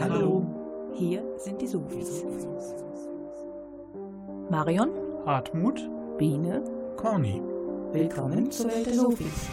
Hallo. 0.00 0.46
Hier 0.94 1.24
sind 1.38 1.60
die 1.60 1.66
Sofis. 1.66 2.24
Marion, 4.48 4.90
Hartmut, 5.26 5.80
Biene, 6.18 6.62
Corny. 6.96 7.42
willkommen 7.92 8.48
zur 8.50 8.70
Welt 8.70 8.86
der 8.86 8.94
Sofis. 8.94 9.48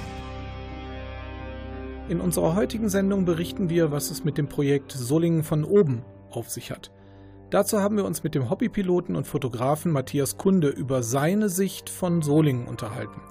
In 2.10 2.22
unserer 2.22 2.56
heutigen 2.56 2.90
Sendung 2.90 3.26
berichten 3.26 3.70
wir, 3.70 3.92
was 3.92 4.12
es 4.12 4.24
mit 4.24 4.38
dem 4.38 4.48
Projekt 4.48 4.92
Solingen 4.92 5.42
von 5.42 5.64
oben 5.64 6.04
auf 6.30 6.52
sich 6.52 6.70
hat. 6.70 6.92
Dazu 7.50 7.80
haben 7.80 7.98
wir 7.98 8.06
uns 8.06 8.24
mit 8.24 8.36
dem 8.36 8.50
Hobbypiloten 8.50 9.16
und 9.16 9.26
Fotografen 9.26 9.92
Matthias 9.92 10.38
Kunde 10.38 10.70
über 10.70 11.02
seine 11.02 11.50
Sicht 11.50 11.90
von 11.90 12.22
Solingen 12.22 12.68
unterhalten. 12.68 13.22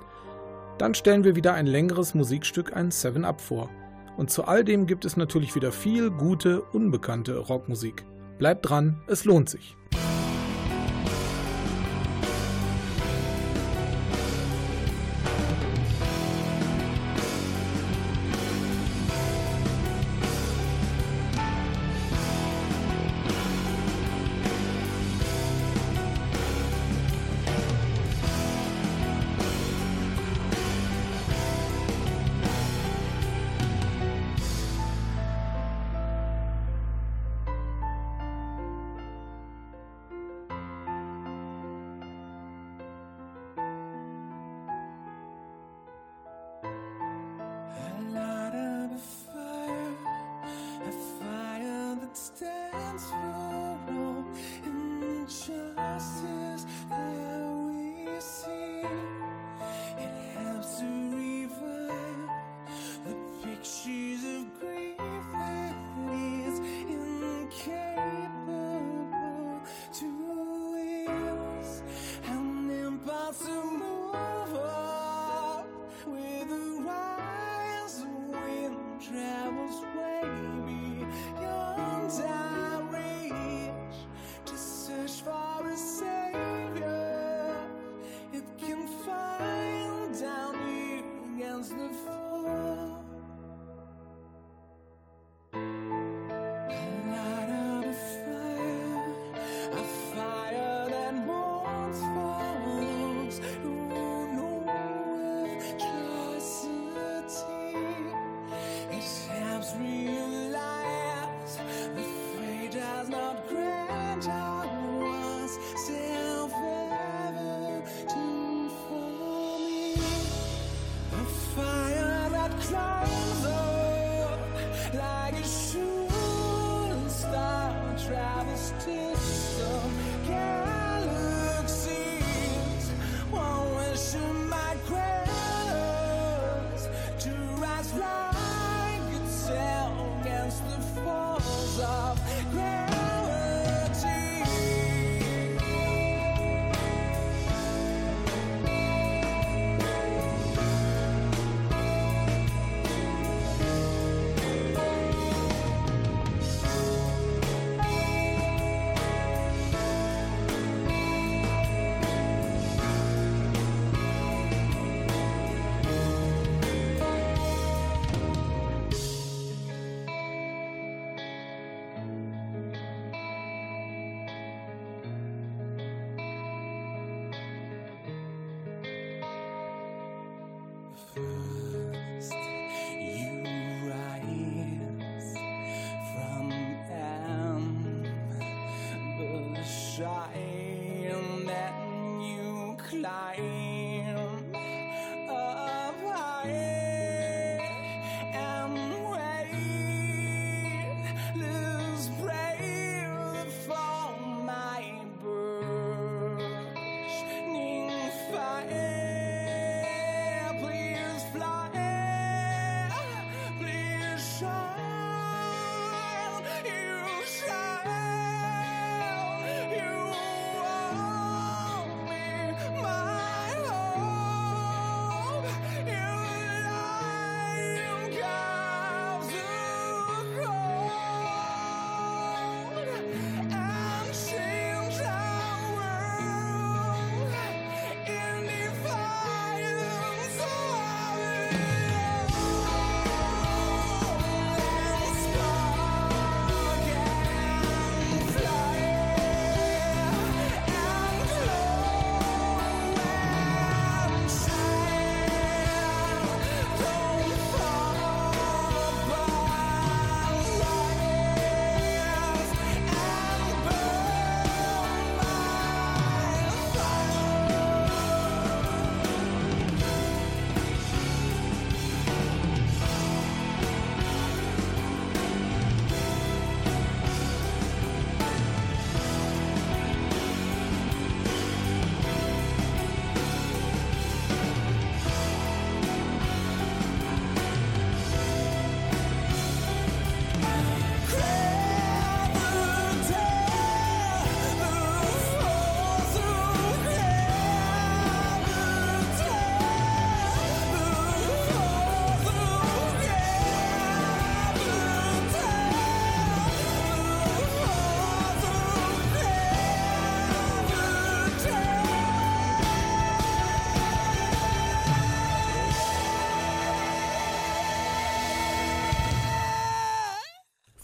Dann 0.78 0.94
stellen 0.94 1.22
wir 1.22 1.36
wieder 1.36 1.54
ein 1.54 1.66
längeres 1.66 2.14
Musikstück, 2.14 2.76
ein 2.76 2.90
7-Up 2.90 3.40
vor. 3.40 3.70
Und 4.16 4.30
zu 4.30 4.44
all 4.44 4.64
dem 4.64 4.86
gibt 4.86 5.04
es 5.04 5.16
natürlich 5.16 5.54
wieder 5.54 5.72
viel 5.72 6.10
gute, 6.10 6.62
unbekannte 6.62 7.38
Rockmusik. 7.38 8.04
Bleibt 8.38 8.68
dran, 8.68 9.02
es 9.06 9.24
lohnt 9.24 9.48
sich. 9.48 9.76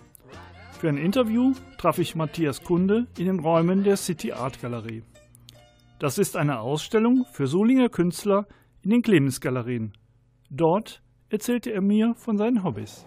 Für 0.77 0.89
ein 0.89 0.97
Interview 0.97 1.53
traf 1.77 1.99
ich 1.99 2.15
Matthias 2.15 2.61
Kunde 2.61 3.07
in 3.17 3.27
den 3.27 3.39
Räumen 3.39 3.85
der 3.85 3.95
City 3.95 4.33
Art 4.33 4.61
Galerie. 4.61 5.03
Das 5.99 6.17
ist 6.17 6.35
eine 6.35 6.59
Ausstellung 6.59 7.25
für 7.31 7.47
Solinger 7.47 7.87
Künstler 7.87 8.45
in 8.81 8.89
den 8.89 9.03
Clemens 9.03 9.39
Galerien. 9.39 9.93
Dort 10.49 11.01
erzählte 11.29 11.71
er 11.71 11.81
mir 11.81 12.13
von 12.15 12.37
seinen 12.37 12.65
Hobbys. 12.65 13.05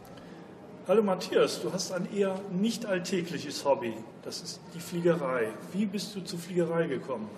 Hallo 0.89 1.03
Matthias, 1.03 1.61
du 1.61 1.73
hast 1.73 1.91
ein 1.91 2.07
eher 2.15 2.41
nicht 2.53 2.87
alltägliches 2.87 3.65
Hobby. 3.65 3.93
Das 4.23 4.41
ist 4.41 4.61
die 4.73 4.79
Fliegerei. 4.79 5.49
Wie 5.73 5.85
bist 5.85 6.15
du 6.15 6.21
zur 6.21 6.39
Fliegerei 6.39 6.87
gekommen? 6.87 7.29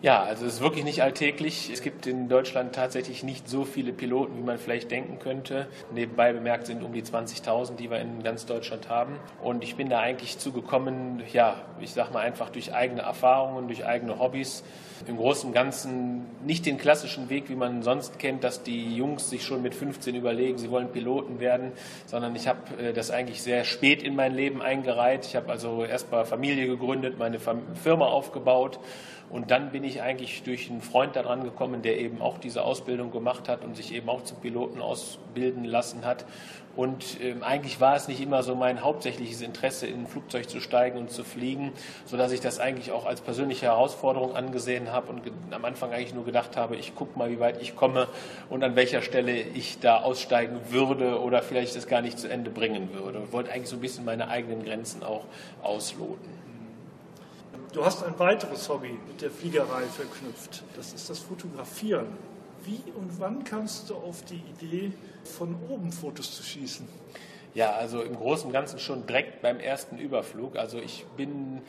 Ja, 0.00 0.22
also 0.22 0.46
es 0.46 0.54
ist 0.54 0.60
wirklich 0.60 0.84
nicht 0.84 1.02
alltäglich. 1.02 1.70
Es 1.72 1.82
gibt 1.82 2.06
in 2.06 2.28
Deutschland 2.28 2.72
tatsächlich 2.72 3.24
nicht 3.24 3.48
so 3.48 3.64
viele 3.64 3.92
Piloten, 3.92 4.38
wie 4.38 4.44
man 4.44 4.56
vielleicht 4.58 4.92
denken 4.92 5.18
könnte. 5.18 5.66
Nebenbei 5.92 6.32
bemerkt 6.32 6.68
sind 6.68 6.84
um 6.84 6.92
die 6.92 7.02
20.000, 7.02 7.74
die 7.74 7.90
wir 7.90 7.98
in 7.98 8.22
ganz 8.22 8.46
Deutschland 8.46 8.88
haben. 8.88 9.16
Und 9.42 9.64
ich 9.64 9.74
bin 9.74 9.88
da 9.88 9.98
eigentlich 9.98 10.38
zugekommen, 10.38 11.24
ja, 11.32 11.56
ich 11.80 11.90
sag 11.90 12.12
mal 12.12 12.20
einfach 12.20 12.48
durch 12.50 12.72
eigene 12.72 13.02
Erfahrungen, 13.02 13.66
durch 13.66 13.86
eigene 13.86 14.20
Hobbys. 14.20 14.62
Im 15.06 15.16
Großen 15.16 15.48
und 15.48 15.54
Ganzen 15.54 16.26
nicht 16.44 16.66
den 16.66 16.78
klassischen 16.78 17.28
Weg, 17.28 17.48
wie 17.48 17.56
man 17.56 17.82
sonst 17.82 18.20
kennt, 18.20 18.44
dass 18.44 18.62
die 18.62 18.96
Jungs 18.96 19.30
sich 19.30 19.44
schon 19.44 19.62
mit 19.62 19.74
15 19.74 20.14
überlegen, 20.14 20.58
sie 20.58 20.70
wollen 20.70 20.90
Piloten 20.90 21.38
werden, 21.38 21.70
sondern 22.06 22.34
ich 22.34 22.48
habe 22.48 22.60
äh, 22.80 22.92
das 22.92 23.12
eigentlich 23.12 23.42
sehr 23.42 23.64
spät 23.64 24.02
in 24.02 24.16
mein 24.16 24.34
Leben 24.34 24.60
eingereiht. 24.60 25.24
Ich 25.24 25.36
habe 25.36 25.50
also 25.50 25.84
erst 25.84 26.10
mal 26.10 26.24
Familie 26.24 26.66
gegründet, 26.66 27.16
meine 27.18 27.38
Firma 27.40 28.06
aufgebaut 28.06 28.80
und 29.30 29.50
dann 29.50 29.70
bin 29.70 29.84
ich 29.84 30.00
eigentlich 30.00 30.42
durch 30.42 30.70
einen 30.70 30.80
Freund 30.80 31.14
daran 31.14 31.44
gekommen, 31.44 31.82
der 31.82 31.98
eben 31.98 32.22
auch 32.22 32.38
diese 32.38 32.62
Ausbildung 32.62 33.10
gemacht 33.10 33.48
hat 33.48 33.62
und 33.62 33.76
sich 33.76 33.92
eben 33.94 34.08
auch 34.08 34.24
zum 34.24 34.38
Piloten 34.40 34.80
ausbilden 34.80 35.64
lassen 35.64 36.04
hat. 36.06 36.24
Und 36.76 37.20
ähm, 37.20 37.42
eigentlich 37.42 37.80
war 37.80 37.96
es 37.96 38.06
nicht 38.06 38.20
immer 38.20 38.44
so 38.44 38.54
mein 38.54 38.84
hauptsächliches 38.84 39.42
Interesse, 39.42 39.88
in 39.88 40.02
ein 40.02 40.06
Flugzeug 40.06 40.48
zu 40.48 40.60
steigen 40.60 40.96
und 40.96 41.10
zu 41.10 41.24
fliegen, 41.24 41.72
sodass 42.06 42.30
ich 42.30 42.40
das 42.40 42.60
eigentlich 42.60 42.92
auch 42.92 43.04
als 43.04 43.20
persönliche 43.20 43.66
Herausforderung 43.66 44.36
angesehen 44.36 44.92
habe 44.92 45.10
und 45.10 45.22
am 45.50 45.64
Anfang 45.64 45.92
eigentlich 45.92 46.14
nur 46.14 46.24
gedacht 46.24 46.56
habe, 46.56 46.76
ich 46.76 46.94
gucke 46.94 47.18
mal, 47.18 47.30
wie 47.30 47.40
weit 47.40 47.60
ich 47.60 47.74
komme 47.74 48.06
und 48.48 48.62
an 48.62 48.76
welcher 48.76 49.02
Stelle 49.02 49.32
ich 49.32 49.80
da 49.80 50.02
aussteigen 50.02 50.60
würde 50.70 51.20
oder 51.20 51.42
vielleicht 51.42 51.74
das 51.74 51.88
gar 51.88 52.00
nicht 52.00 52.18
zu 52.18 52.30
Ende 52.30 52.48
bringen 52.48 52.94
würde. 52.94 53.22
Ich 53.24 53.32
wollte 53.32 53.50
eigentlich 53.50 53.68
so 53.68 53.76
ein 53.76 53.80
bisschen 53.80 54.04
meine 54.04 54.28
eigenen 54.28 54.64
Grenzen 54.64 55.02
auch 55.02 55.24
ausloten. 55.62 56.37
Du 57.78 57.84
hast 57.84 58.02
ein 58.02 58.18
weiteres 58.18 58.68
Hobby 58.68 58.98
mit 59.06 59.22
der 59.22 59.30
Fliegerei 59.30 59.84
verknüpft. 59.84 60.64
Das 60.74 60.92
ist 60.92 61.08
das 61.08 61.20
Fotografieren. 61.20 62.08
Wie 62.64 62.82
und 62.96 63.20
wann 63.20 63.44
kamst 63.44 63.88
du 63.88 63.94
auf 63.94 64.24
die 64.24 64.42
Idee, 64.60 64.90
von 65.22 65.54
oben 65.68 65.92
Fotos 65.92 66.34
zu 66.34 66.42
schießen? 66.42 66.88
Ja, 67.54 67.74
also 67.74 68.02
im 68.02 68.16
Großen 68.16 68.46
und 68.46 68.52
Ganzen 68.52 68.80
schon 68.80 69.06
direkt 69.06 69.42
beim 69.42 69.60
ersten 69.60 69.96
Überflug. 69.96 70.56
Also 70.56 70.78
ich 70.78 71.06
bin 71.16 71.62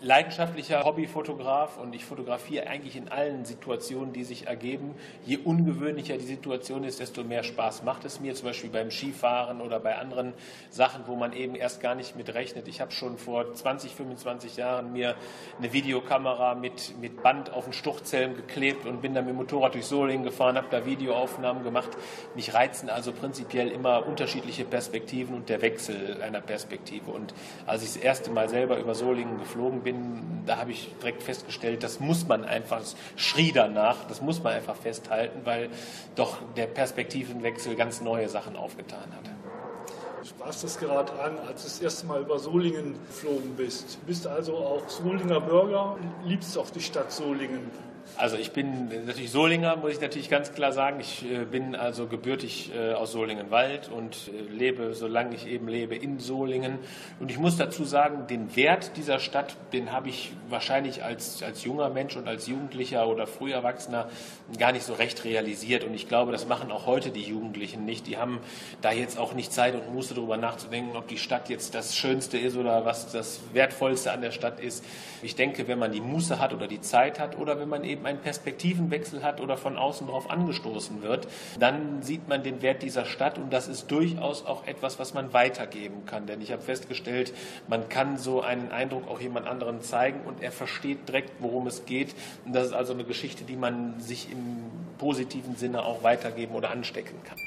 leidenschaftlicher 0.00 0.84
Hobbyfotograf 0.84 1.78
und 1.78 1.94
ich 1.94 2.04
fotografiere 2.04 2.66
eigentlich 2.66 2.96
in 2.96 3.08
allen 3.08 3.44
Situationen, 3.44 4.12
die 4.12 4.24
sich 4.24 4.46
ergeben. 4.46 4.94
Je 5.24 5.38
ungewöhnlicher 5.38 6.16
die 6.16 6.26
Situation 6.26 6.84
ist, 6.84 7.00
desto 7.00 7.24
mehr 7.24 7.42
Spaß 7.42 7.82
macht 7.82 8.04
es 8.04 8.20
mir, 8.20 8.34
zum 8.34 8.48
Beispiel 8.48 8.70
beim 8.70 8.90
Skifahren 8.90 9.60
oder 9.60 9.80
bei 9.80 9.96
anderen 9.96 10.34
Sachen, 10.70 11.04
wo 11.06 11.16
man 11.16 11.32
eben 11.32 11.54
erst 11.54 11.80
gar 11.80 11.94
nicht 11.94 12.16
mit 12.16 12.32
rechnet. 12.34 12.68
Ich 12.68 12.80
habe 12.80 12.92
schon 12.92 13.18
vor 13.18 13.52
20, 13.52 13.94
25 13.94 14.56
Jahren 14.56 14.92
mir 14.92 15.16
eine 15.58 15.72
Videokamera 15.72 16.54
mit, 16.54 16.98
mit 17.00 17.22
Band 17.22 17.52
auf 17.52 17.64
den 17.64 17.72
Stuchzelm 17.72 18.36
geklebt 18.36 18.86
und 18.86 19.02
bin 19.02 19.14
dann 19.14 19.24
mit 19.24 19.34
dem 19.34 19.38
Motorrad 19.38 19.74
durch 19.74 19.86
Solingen 19.86 20.24
gefahren, 20.24 20.56
habe 20.56 20.68
da 20.70 20.86
Videoaufnahmen 20.86 21.64
gemacht. 21.64 21.90
Mich 22.34 22.54
reizen 22.54 22.88
also 22.88 23.12
prinzipiell 23.12 23.68
immer 23.68 24.06
unterschiedliche 24.06 24.64
Perspektiven 24.64 25.34
und 25.34 25.48
der 25.48 25.62
Wechsel 25.62 26.22
einer 26.22 26.40
Perspektive. 26.40 27.10
Und 27.10 27.34
als 27.66 27.82
ich 27.82 27.94
das 27.94 27.96
erste 27.96 28.30
Mal 28.30 28.48
selber 28.48 28.78
über 28.78 28.94
Solingen 28.94 29.38
geflogen 29.38 29.80
bin, 29.80 29.87
bin, 29.92 30.42
da 30.46 30.58
habe 30.58 30.72
ich 30.72 30.90
direkt 31.00 31.22
festgestellt, 31.22 31.82
das 31.82 32.00
muss 32.00 32.26
man 32.26 32.44
einfach, 32.44 32.80
es 32.80 32.96
schrie 33.16 33.52
danach, 33.52 34.04
das 34.06 34.20
muss 34.20 34.42
man 34.42 34.52
einfach 34.52 34.76
festhalten, 34.76 35.40
weil 35.44 35.70
doch 36.14 36.36
der 36.56 36.66
Perspektivenwechsel 36.66 37.74
ganz 37.74 38.00
neue 38.00 38.28
Sachen 38.28 38.56
aufgetan 38.56 39.12
hat. 39.16 40.26
Sprachst 40.26 40.62
das 40.62 40.78
gerade 40.78 41.12
an, 41.20 41.38
als 41.46 41.62
du 41.62 41.68
das 41.68 41.80
erste 41.80 42.06
Mal 42.06 42.20
über 42.20 42.38
Solingen 42.38 42.96
geflogen 43.06 43.54
bist. 43.56 43.98
Du 44.02 44.06
bist 44.06 44.26
also 44.26 44.56
auch 44.56 44.88
Solinger 44.88 45.40
Bürger 45.40 45.96
liebst 46.24 46.58
auch 46.58 46.68
die 46.70 46.80
Stadt 46.80 47.10
Solingen. 47.10 47.70
Also 48.18 48.36
ich 48.36 48.50
bin 48.50 48.88
natürlich 49.06 49.30
Solinger, 49.30 49.76
muss 49.76 49.92
ich 49.92 50.00
natürlich 50.00 50.28
ganz 50.28 50.52
klar 50.52 50.72
sagen. 50.72 50.98
Ich 50.98 51.24
äh, 51.24 51.44
bin 51.44 51.76
also 51.76 52.08
gebürtig 52.08 52.72
äh, 52.74 52.92
aus 52.92 53.12
Solingenwald 53.12 53.88
und 53.90 54.28
äh, 54.34 54.52
lebe, 54.52 54.92
solange 54.94 55.36
ich 55.36 55.46
eben 55.46 55.68
lebe, 55.68 55.94
in 55.94 56.18
Solingen. 56.18 56.80
Und 57.20 57.30
ich 57.30 57.38
muss 57.38 57.56
dazu 57.56 57.84
sagen, 57.84 58.26
den 58.26 58.56
Wert 58.56 58.96
dieser 58.96 59.20
Stadt, 59.20 59.56
den 59.72 59.92
habe 59.92 60.08
ich 60.08 60.32
wahrscheinlich 60.48 61.04
als, 61.04 61.44
als 61.44 61.62
junger 61.62 61.90
Mensch 61.90 62.16
und 62.16 62.26
als 62.26 62.48
Jugendlicher 62.48 63.06
oder 63.06 63.28
Früherwachsener 63.28 64.08
gar 64.58 64.72
nicht 64.72 64.84
so 64.84 64.94
recht 64.94 65.24
realisiert. 65.24 65.84
Und 65.84 65.94
ich 65.94 66.08
glaube, 66.08 66.32
das 66.32 66.48
machen 66.48 66.72
auch 66.72 66.86
heute 66.86 67.10
die 67.10 67.22
Jugendlichen 67.22 67.84
nicht. 67.84 68.08
Die 68.08 68.16
haben 68.16 68.40
da 68.80 68.90
jetzt 68.90 69.16
auch 69.16 69.32
nicht 69.32 69.52
Zeit 69.52 69.76
und 69.76 69.94
Muße 69.94 70.14
darüber 70.14 70.36
nachzudenken, 70.36 70.96
ob 70.96 71.06
die 71.06 71.18
Stadt 71.18 71.48
jetzt 71.50 71.72
das 71.72 71.94
Schönste 71.94 72.36
ist 72.36 72.56
oder 72.56 72.84
was 72.84 73.12
das 73.12 73.38
Wertvollste 73.52 74.10
an 74.10 74.22
der 74.22 74.32
Stadt 74.32 74.58
ist. 74.58 74.84
Ich 75.22 75.36
denke, 75.36 75.68
wenn 75.68 75.78
man 75.78 75.92
die 75.92 76.00
Muße 76.00 76.40
hat 76.40 76.52
oder 76.52 76.66
die 76.66 76.80
Zeit 76.80 77.20
hat 77.20 77.38
oder 77.38 77.60
wenn 77.60 77.68
man 77.68 77.84
eben 77.84 78.07
einen 78.08 78.20
Perspektivenwechsel 78.20 79.22
hat 79.22 79.40
oder 79.40 79.56
von 79.56 79.76
außen 79.76 80.06
darauf 80.06 80.30
angestoßen 80.30 81.02
wird, 81.02 81.28
dann 81.58 82.02
sieht 82.02 82.28
man 82.28 82.42
den 82.42 82.62
Wert 82.62 82.82
dieser 82.82 83.04
Stadt 83.04 83.38
und 83.38 83.52
das 83.52 83.68
ist 83.68 83.90
durchaus 83.90 84.44
auch 84.44 84.66
etwas, 84.66 84.98
was 84.98 85.14
man 85.14 85.32
weitergeben 85.32 86.06
kann. 86.06 86.26
Denn 86.26 86.40
ich 86.40 86.50
habe 86.52 86.62
festgestellt, 86.62 87.32
man 87.68 87.88
kann 87.88 88.18
so 88.18 88.42
einen 88.42 88.72
Eindruck 88.72 89.08
auch 89.08 89.20
jemand 89.20 89.46
anderen 89.46 89.82
zeigen 89.82 90.20
und 90.26 90.42
er 90.42 90.52
versteht 90.52 91.08
direkt, 91.08 91.30
worum 91.40 91.66
es 91.66 91.84
geht. 91.84 92.14
Und 92.44 92.54
das 92.54 92.66
ist 92.66 92.72
also 92.72 92.92
eine 92.92 93.04
Geschichte, 93.04 93.44
die 93.44 93.56
man 93.56 94.00
sich 94.00 94.32
im 94.32 94.64
positiven 94.98 95.56
Sinne 95.56 95.82
auch 95.82 96.02
weitergeben 96.02 96.54
oder 96.54 96.70
anstecken 96.70 97.16
kann. 97.24 97.38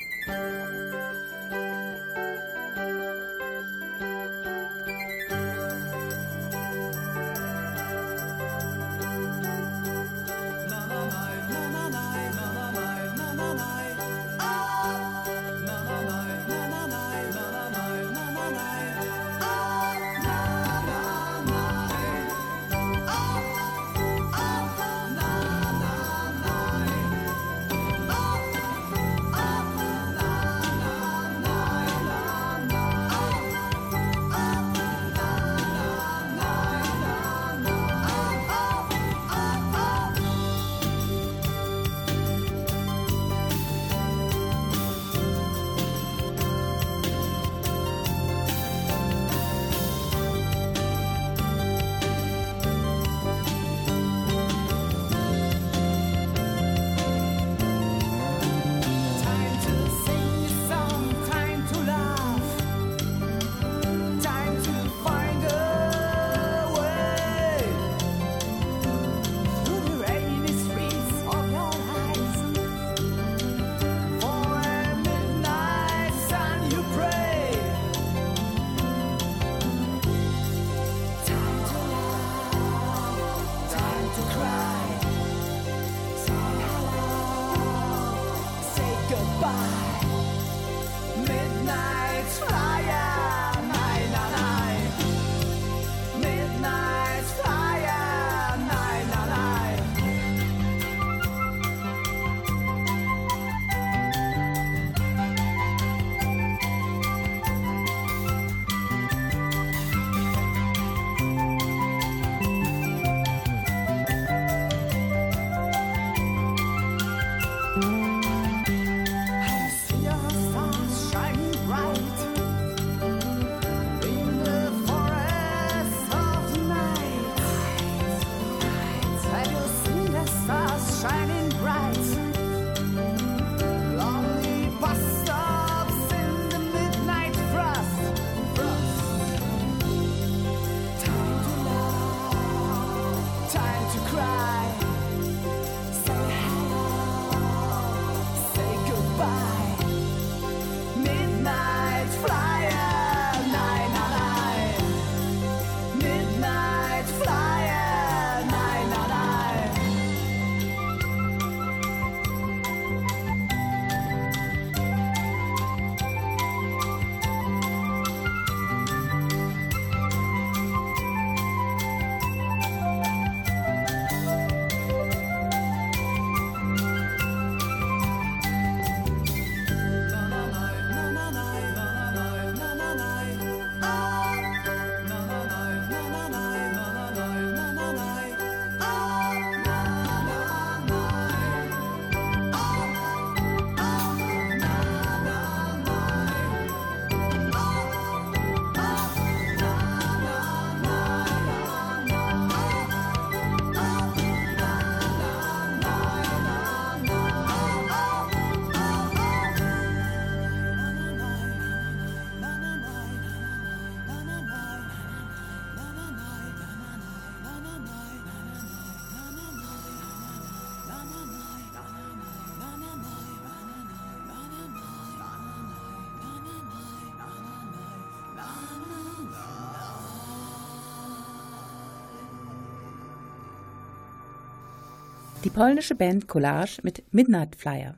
Polnische 235.54 235.96
Band 235.96 236.28
Collage 236.30 236.80
mit 236.82 237.04
Midnight 237.14 237.58
Flyer. 237.58 237.96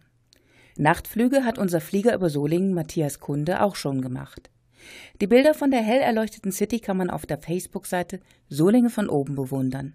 Nachtflüge 0.76 1.46
hat 1.46 1.60
unser 1.60 1.82
Flieger 1.82 2.16
über 2.16 2.30
Solingen 2.30 2.74
Matthias 2.74 3.20
Kunde 3.20 3.62
auch 3.62 3.76
schon 3.76 4.02
gemacht. 4.02 4.50
Die 5.22 5.28
Bilder 5.28 5.54
von 5.54 5.70
der 5.70 5.82
hell 5.82 6.02
erleuchteten 6.02 6.52
City 6.52 6.80
kann 6.80 6.98
man 6.98 7.12
auf 7.12 7.28
der 7.28 7.38
Facebook-Seite 7.38 8.20
Solingen 8.50 8.90
von 8.90 9.08
oben 9.08 9.36
bewundern. 9.36 9.94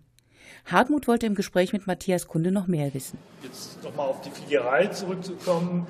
Hartmut 0.66 1.08
wollte 1.08 1.26
im 1.26 1.34
Gespräch 1.34 1.72
mit 1.72 1.86
Matthias 1.86 2.28
Kunde 2.28 2.52
noch 2.52 2.68
mehr 2.68 2.94
wissen. 2.94 3.18
Jetzt 3.42 3.82
nochmal 3.82 4.06
auf 4.08 4.20
die 4.20 4.30
Fliegerei 4.30 4.86
zurückzukommen. 4.86 5.86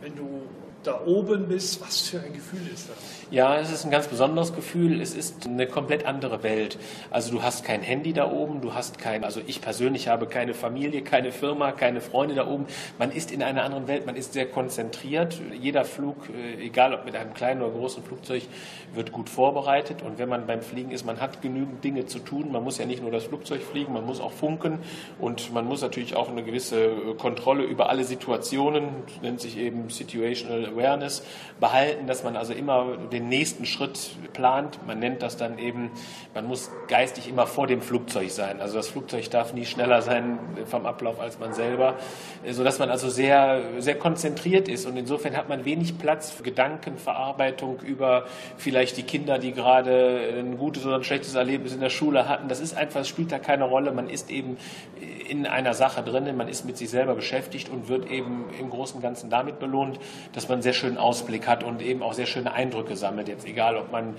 Wenn 0.00 0.16
du 0.16 0.42
da 0.82 1.00
oben 1.06 1.48
bist, 1.48 1.80
was 1.80 2.08
für 2.08 2.20
ein 2.20 2.32
Gefühl 2.32 2.60
ist 2.72 2.88
das? 2.88 2.96
Ja, 3.30 3.58
es 3.58 3.72
ist 3.72 3.84
ein 3.86 3.90
ganz 3.90 4.08
besonderes 4.08 4.54
Gefühl. 4.54 5.00
Es 5.00 5.14
ist 5.14 5.46
eine 5.46 5.66
komplett 5.66 6.04
andere 6.04 6.42
Welt. 6.42 6.76
Also 7.10 7.32
du 7.32 7.42
hast 7.42 7.64
kein 7.64 7.80
Handy 7.80 8.12
da 8.12 8.30
oben, 8.30 8.60
du 8.60 8.74
hast 8.74 8.98
kein, 8.98 9.24
also 9.24 9.40
ich 9.46 9.62
persönlich 9.62 10.08
habe 10.08 10.26
keine 10.26 10.52
Familie, 10.52 11.00
keine 11.00 11.32
Firma, 11.32 11.72
keine 11.72 12.02
Freunde 12.02 12.34
da 12.34 12.46
oben. 12.46 12.66
Man 12.98 13.10
ist 13.10 13.32
in 13.32 13.42
einer 13.42 13.62
anderen 13.62 13.88
Welt, 13.88 14.04
man 14.04 14.16
ist 14.16 14.34
sehr 14.34 14.46
konzentriert. 14.46 15.40
Jeder 15.58 15.84
Flug, 15.84 16.28
äh, 16.28 16.62
egal 16.62 16.92
ob 16.92 17.06
mit 17.06 17.16
einem 17.16 17.32
kleinen 17.32 17.62
oder 17.62 17.72
großen 17.72 18.02
Flugzeug, 18.02 18.42
wird 18.92 19.12
gut 19.12 19.30
vorbereitet. 19.30 20.02
Und 20.02 20.18
wenn 20.18 20.28
man 20.28 20.46
beim 20.46 20.60
Fliegen 20.60 20.90
ist, 20.90 21.06
man 21.06 21.20
hat 21.20 21.40
genügend 21.40 21.82
Dinge 21.82 22.04
zu 22.04 22.18
tun. 22.18 22.52
Man 22.52 22.62
muss 22.62 22.76
ja 22.76 22.84
nicht 22.84 23.00
nur 23.00 23.10
das 23.10 23.24
Flugzeug 23.24 23.62
fliegen, 23.62 23.94
man 23.94 24.04
muss 24.04 24.20
auch 24.20 24.32
funken 24.32 24.80
und 25.18 25.54
man 25.54 25.64
muss 25.64 25.80
natürlich 25.80 26.16
auch 26.16 26.28
eine 26.28 26.42
gewisse 26.42 26.84
äh, 26.84 27.14
Kontrolle 27.16 27.64
über 27.64 27.88
alle 27.88 28.04
Situationen, 28.04 28.88
nennt 29.22 29.40
sich 29.40 29.56
eben 29.56 29.88
Situational 29.88 30.71
Awareness, 30.72 31.22
behalten, 31.60 32.06
dass 32.06 32.24
man 32.24 32.36
also 32.36 32.52
immer 32.52 32.96
den 33.12 33.28
nächsten 33.28 33.66
Schritt 33.66 34.10
plant. 34.32 34.78
Man 34.86 34.98
nennt 34.98 35.22
das 35.22 35.36
dann 35.36 35.58
eben, 35.58 35.90
man 36.34 36.46
muss 36.46 36.70
geistig 36.88 37.28
immer 37.28 37.46
vor 37.46 37.66
dem 37.66 37.80
Flugzeug 37.80 38.30
sein. 38.30 38.60
Also 38.60 38.76
das 38.76 38.88
Flugzeug 38.88 39.30
darf 39.30 39.52
nie 39.52 39.64
schneller 39.64 40.02
sein 40.02 40.38
vom 40.66 40.86
Ablauf 40.86 41.20
als 41.20 41.38
man 41.38 41.52
selber, 41.52 41.94
sodass 42.48 42.78
man 42.78 42.90
also 42.90 43.08
sehr, 43.08 43.62
sehr 43.78 43.96
konzentriert 43.96 44.68
ist. 44.68 44.86
Und 44.86 44.96
insofern 44.96 45.36
hat 45.36 45.48
man 45.48 45.64
wenig 45.64 45.98
Platz 45.98 46.30
für 46.30 46.42
Gedankenverarbeitung 46.42 47.80
über 47.80 48.26
vielleicht 48.56 48.96
die 48.96 49.04
Kinder, 49.04 49.38
die 49.38 49.52
gerade 49.52 50.34
ein 50.38 50.58
gutes 50.58 50.84
oder 50.84 50.96
ein 50.96 51.04
schlechtes 51.04 51.34
Erlebnis 51.34 51.74
in 51.74 51.80
der 51.80 51.90
Schule 51.90 52.28
hatten. 52.28 52.48
Das 52.48 52.60
ist 52.60 52.76
einfach, 52.76 53.00
das 53.00 53.08
spielt 53.08 53.30
da 53.30 53.38
keine 53.38 53.64
Rolle. 53.64 53.92
Man 53.92 54.08
ist 54.08 54.30
eben 54.30 54.56
in 55.32 55.46
einer 55.46 55.72
Sache 55.72 56.02
drin, 56.02 56.36
man 56.36 56.46
ist 56.46 56.66
mit 56.66 56.76
sich 56.76 56.90
selber 56.90 57.14
beschäftigt 57.14 57.70
und 57.70 57.88
wird 57.88 58.10
eben 58.10 58.50
im 58.60 58.68
Großen 58.68 58.96
und 58.96 59.02
Ganzen 59.02 59.30
damit 59.30 59.58
belohnt, 59.58 59.98
dass 60.34 60.46
man 60.46 60.56
einen 60.56 60.62
sehr 60.62 60.74
schönen 60.74 60.98
Ausblick 60.98 61.48
hat 61.48 61.64
und 61.64 61.80
eben 61.80 62.02
auch 62.02 62.12
sehr 62.12 62.26
schöne 62.26 62.52
Eindrücke 62.52 62.96
sammelt. 62.96 63.28
Jetzt 63.28 63.46
egal, 63.46 63.78
ob 63.78 63.90
man 63.90 64.14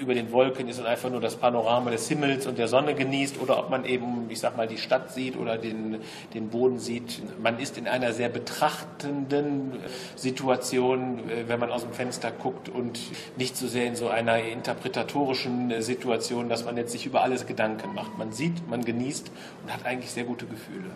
über 0.00 0.14
den 0.14 0.32
Wolken 0.32 0.68
ist 0.68 0.78
und 0.78 0.86
einfach 0.86 1.10
nur 1.10 1.20
das 1.20 1.36
Panorama 1.36 1.90
des 1.90 2.08
Himmels 2.08 2.46
und 2.46 2.58
der 2.58 2.68
Sonne 2.68 2.94
genießt 2.94 3.40
oder 3.40 3.58
ob 3.58 3.70
man 3.70 3.84
eben, 3.84 4.26
ich 4.28 4.40
sag 4.40 4.56
mal, 4.56 4.66
die 4.66 4.78
Stadt 4.78 5.12
sieht 5.12 5.36
oder 5.36 5.58
den, 5.58 5.98
den 6.34 6.48
Boden 6.48 6.78
sieht. 6.78 7.22
Man 7.42 7.58
ist 7.58 7.78
in 7.78 7.88
einer 7.88 8.12
sehr 8.12 8.28
betrachtenden 8.28 9.72
Situation, 10.16 11.30
äh, 11.30 11.48
wenn 11.48 11.60
man 11.60 11.70
aus 11.70 11.82
dem 11.82 11.92
Fenster 11.92 12.30
guckt 12.30 12.68
und 12.68 12.98
nicht 13.36 13.56
so 13.56 13.66
sehr 13.66 13.86
in 13.86 13.96
so 13.96 14.08
einer 14.08 14.42
interpretatorischen 14.42 15.70
äh, 15.70 15.82
Situation, 15.82 16.48
dass 16.48 16.64
man 16.64 16.76
jetzt 16.76 16.92
sich 16.92 17.06
über 17.06 17.22
alles 17.22 17.46
Gedanken 17.46 17.94
macht. 17.94 18.18
Man 18.18 18.32
sieht, 18.32 18.68
man 18.68 18.84
genießt 18.84 19.30
und 19.62 19.72
hat 19.72 19.86
eigentlich 19.86 20.10
sehr 20.10 20.24
gute 20.24 20.46
Gefühle. 20.46 20.90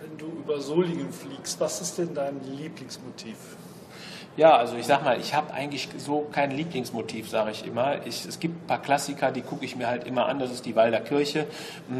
Wenn 0.00 0.18
du 0.18 0.26
über 0.26 0.60
Solingen 0.60 1.12
fliegst, 1.12 1.60
was 1.60 1.80
ist 1.80 1.98
denn 1.98 2.14
dein 2.14 2.40
Lieblingsmotiv? 2.56 3.36
Ja, 4.40 4.56
also 4.56 4.74
ich 4.76 4.86
sag 4.86 5.04
mal, 5.04 5.20
ich 5.20 5.34
habe 5.34 5.52
eigentlich 5.52 5.90
so 5.98 6.26
kein 6.32 6.50
Lieblingsmotiv, 6.50 7.28
sage 7.28 7.50
ich 7.50 7.66
immer. 7.66 8.06
Ich, 8.06 8.24
es 8.24 8.40
gibt 8.40 8.54
ein 8.56 8.66
paar 8.66 8.80
Klassiker, 8.80 9.32
die 9.32 9.42
gucke 9.42 9.66
ich 9.66 9.76
mir 9.76 9.86
halt 9.86 10.04
immer 10.04 10.24
an. 10.24 10.38
Das 10.38 10.50
ist 10.50 10.64
die 10.64 10.74
Walder 10.74 11.00
Kirche. 11.00 11.46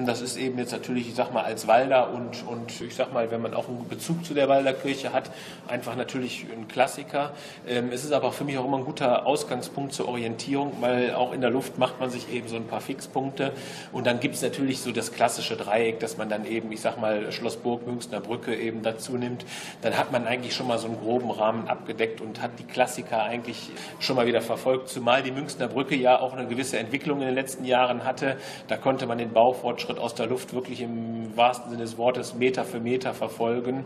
Das 0.06 0.22
ist 0.22 0.38
eben 0.38 0.56
jetzt 0.56 0.72
natürlich, 0.72 1.06
ich 1.06 1.14
sag 1.14 1.34
mal, 1.34 1.44
als 1.44 1.66
Walder 1.66 2.10
und, 2.10 2.46
und 2.46 2.80
ich 2.80 2.94
sag 2.94 3.12
mal, 3.12 3.30
wenn 3.30 3.42
man 3.42 3.52
auch 3.52 3.68
einen 3.68 3.86
Bezug 3.86 4.24
zu 4.24 4.32
der 4.32 4.48
Walder 4.48 4.72
Kirche 4.72 5.12
hat, 5.12 5.30
einfach 5.68 5.96
natürlich 5.96 6.46
ein 6.50 6.66
Klassiker. 6.66 7.32
Ähm, 7.68 7.90
es 7.92 8.04
ist 8.06 8.12
aber 8.12 8.32
für 8.32 8.44
mich 8.44 8.56
auch 8.56 8.64
immer 8.64 8.78
ein 8.78 8.86
guter 8.86 9.26
Ausgangspunkt 9.26 9.92
zur 9.92 10.08
Orientierung, 10.08 10.72
weil 10.80 11.12
auch 11.12 11.34
in 11.34 11.42
der 11.42 11.50
Luft 11.50 11.76
macht 11.76 12.00
man 12.00 12.08
sich 12.08 12.32
eben 12.32 12.48
so 12.48 12.56
ein 12.56 12.66
paar 12.66 12.80
Fixpunkte. 12.80 13.52
Und 13.92 14.06
dann 14.06 14.18
gibt 14.18 14.36
es 14.36 14.40
natürlich 14.40 14.80
so 14.80 14.92
das 14.92 15.12
klassische 15.12 15.58
Dreieck, 15.58 16.00
dass 16.00 16.16
man 16.16 16.30
dann 16.30 16.46
eben, 16.46 16.72
ich 16.72 16.80
sag 16.80 16.98
mal, 16.98 17.32
Schloss 17.32 17.58
Burg, 17.58 17.86
Münchner 17.86 18.20
Brücke 18.20 18.56
eben 18.56 18.82
dazu 18.82 19.18
nimmt. 19.18 19.44
Dann 19.82 19.98
hat 19.98 20.10
man 20.10 20.26
eigentlich 20.26 20.54
schon 20.54 20.68
mal 20.68 20.78
so 20.78 20.86
einen 20.86 20.98
groben 20.98 21.30
Rahmen 21.30 21.68
abgedeckt 21.68 22.22
und 22.22 22.29
hat 22.38 22.58
die 22.58 22.64
Klassiker 22.64 23.22
eigentlich 23.22 23.70
schon 23.98 24.16
mal 24.16 24.26
wieder 24.26 24.42
verfolgt, 24.42 24.88
zumal 24.88 25.22
die 25.22 25.32
Münchner 25.32 25.68
Brücke 25.68 25.96
ja 25.96 26.20
auch 26.20 26.32
eine 26.34 26.46
gewisse 26.46 26.78
Entwicklung 26.78 27.20
in 27.20 27.26
den 27.26 27.34
letzten 27.34 27.64
Jahren 27.64 28.04
hatte. 28.04 28.36
Da 28.68 28.76
konnte 28.76 29.06
man 29.06 29.18
den 29.18 29.32
Baufortschritt 29.32 29.98
aus 29.98 30.14
der 30.14 30.26
Luft 30.26 30.54
wirklich 30.54 30.82
im 30.82 31.36
wahrsten 31.36 31.70
Sinne 31.70 31.82
des 31.82 31.98
Wortes 31.98 32.34
Meter 32.34 32.64
für 32.64 32.80
Meter 32.80 33.14
verfolgen. 33.14 33.84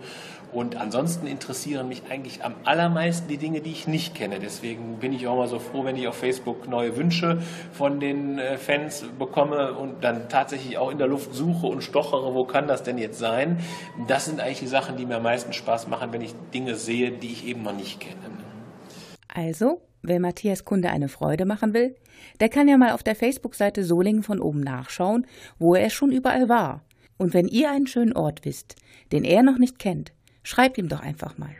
Und 0.54 0.76
ansonsten 0.76 1.26
interessieren 1.26 1.88
mich 1.88 2.02
eigentlich 2.10 2.44
am 2.44 2.54
allermeisten 2.62 3.26
die 3.26 3.38
Dinge, 3.38 3.60
die 3.60 3.72
ich 3.72 3.88
nicht 3.88 4.14
kenne. 4.14 4.38
Deswegen 4.38 4.98
bin 5.00 5.12
ich 5.12 5.26
auch 5.26 5.36
mal 5.36 5.48
so 5.48 5.58
froh, 5.58 5.84
wenn 5.84 5.96
ich 5.96 6.06
auf 6.06 6.14
Facebook 6.14 6.68
neue 6.68 6.96
Wünsche 6.96 7.42
von 7.72 7.98
den 7.98 8.38
äh, 8.38 8.56
Fans 8.56 9.04
bekomme 9.18 9.74
und 9.74 10.04
dann 10.04 10.28
tatsächlich 10.28 10.78
auch 10.78 10.92
in 10.92 10.98
der 10.98 11.08
Luft 11.08 11.34
suche 11.34 11.66
und 11.66 11.82
stochere, 11.82 12.34
wo 12.34 12.44
kann 12.44 12.68
das 12.68 12.84
denn 12.84 12.98
jetzt 12.98 13.18
sein? 13.18 13.58
Das 14.06 14.26
sind 14.26 14.40
eigentlich 14.40 14.60
die 14.60 14.68
Sachen, 14.68 14.96
die 14.96 15.06
mir 15.06 15.16
am 15.16 15.24
meisten 15.24 15.52
Spaß 15.52 15.88
machen, 15.88 16.12
wenn 16.12 16.22
ich 16.22 16.34
Dinge 16.52 16.76
sehe, 16.76 17.10
die 17.10 17.32
ich 17.32 17.46
eben 17.46 17.64
noch 17.64 17.74
nicht 17.74 17.98
kenne. 17.98 18.33
Also, 19.34 19.82
wer 20.02 20.20
Matthias 20.20 20.64
Kunde 20.64 20.90
eine 20.90 21.08
Freude 21.08 21.44
machen 21.44 21.74
will, 21.74 21.96
der 22.38 22.48
kann 22.48 22.68
ja 22.68 22.78
mal 22.78 22.92
auf 22.92 23.02
der 23.02 23.16
Facebook-Seite 23.16 23.84
Solingen 23.84 24.22
von 24.22 24.40
oben 24.40 24.60
nachschauen, 24.60 25.26
wo 25.58 25.74
er 25.74 25.90
schon 25.90 26.12
überall 26.12 26.48
war. 26.48 26.84
Und 27.16 27.34
wenn 27.34 27.48
ihr 27.48 27.70
einen 27.70 27.88
schönen 27.88 28.12
Ort 28.12 28.44
wisst, 28.44 28.76
den 29.10 29.24
er 29.24 29.42
noch 29.42 29.58
nicht 29.58 29.78
kennt, 29.80 30.12
schreibt 30.44 30.78
ihm 30.78 30.88
doch 30.88 31.00
einfach 31.00 31.36
mal. 31.36 31.54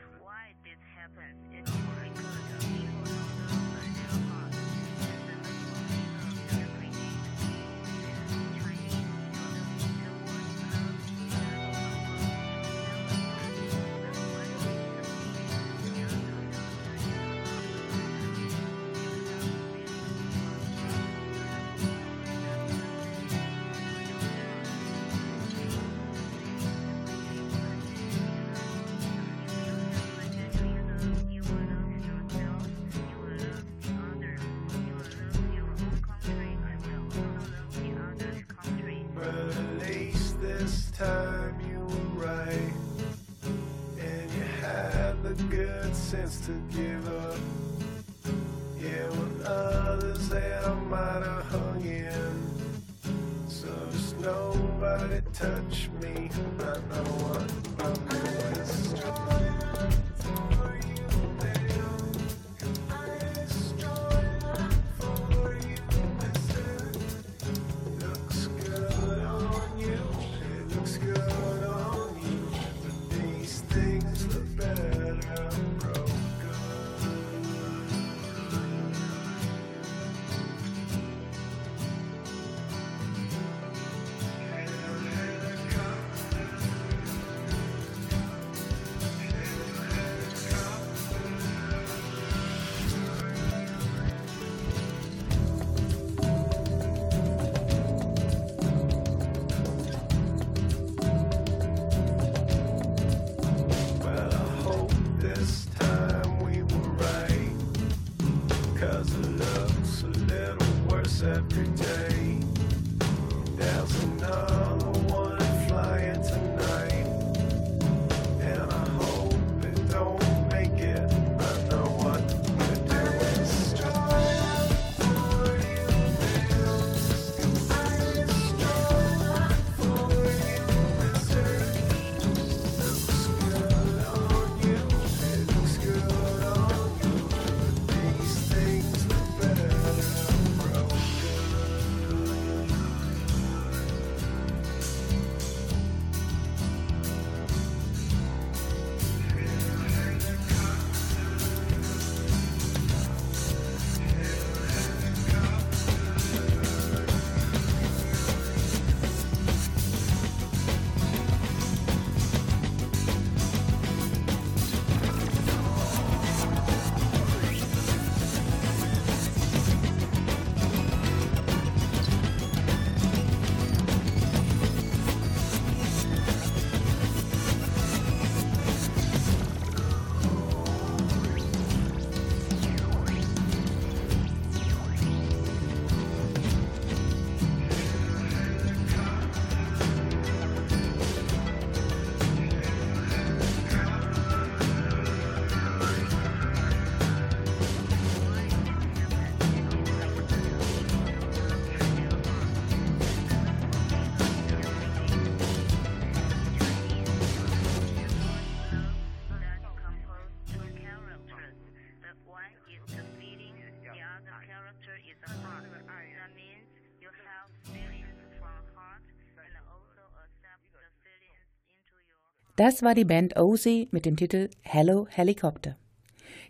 Das 222.56 222.84
war 222.84 222.94
die 222.94 223.04
Band 223.04 223.36
Ozzy 223.36 223.88
mit 223.90 224.06
dem 224.06 224.16
Titel 224.16 224.48
Hello 224.62 225.08
Helicopter. 225.10 225.76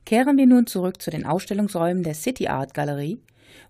Kehren 0.04 0.36
wir 0.36 0.46
nun 0.46 0.66
zurück 0.66 1.00
zu 1.00 1.10
den 1.10 1.24
Ausstellungsräumen 1.24 2.02
der 2.02 2.12
City 2.12 2.46
Art 2.46 2.74
Galerie, 2.74 3.22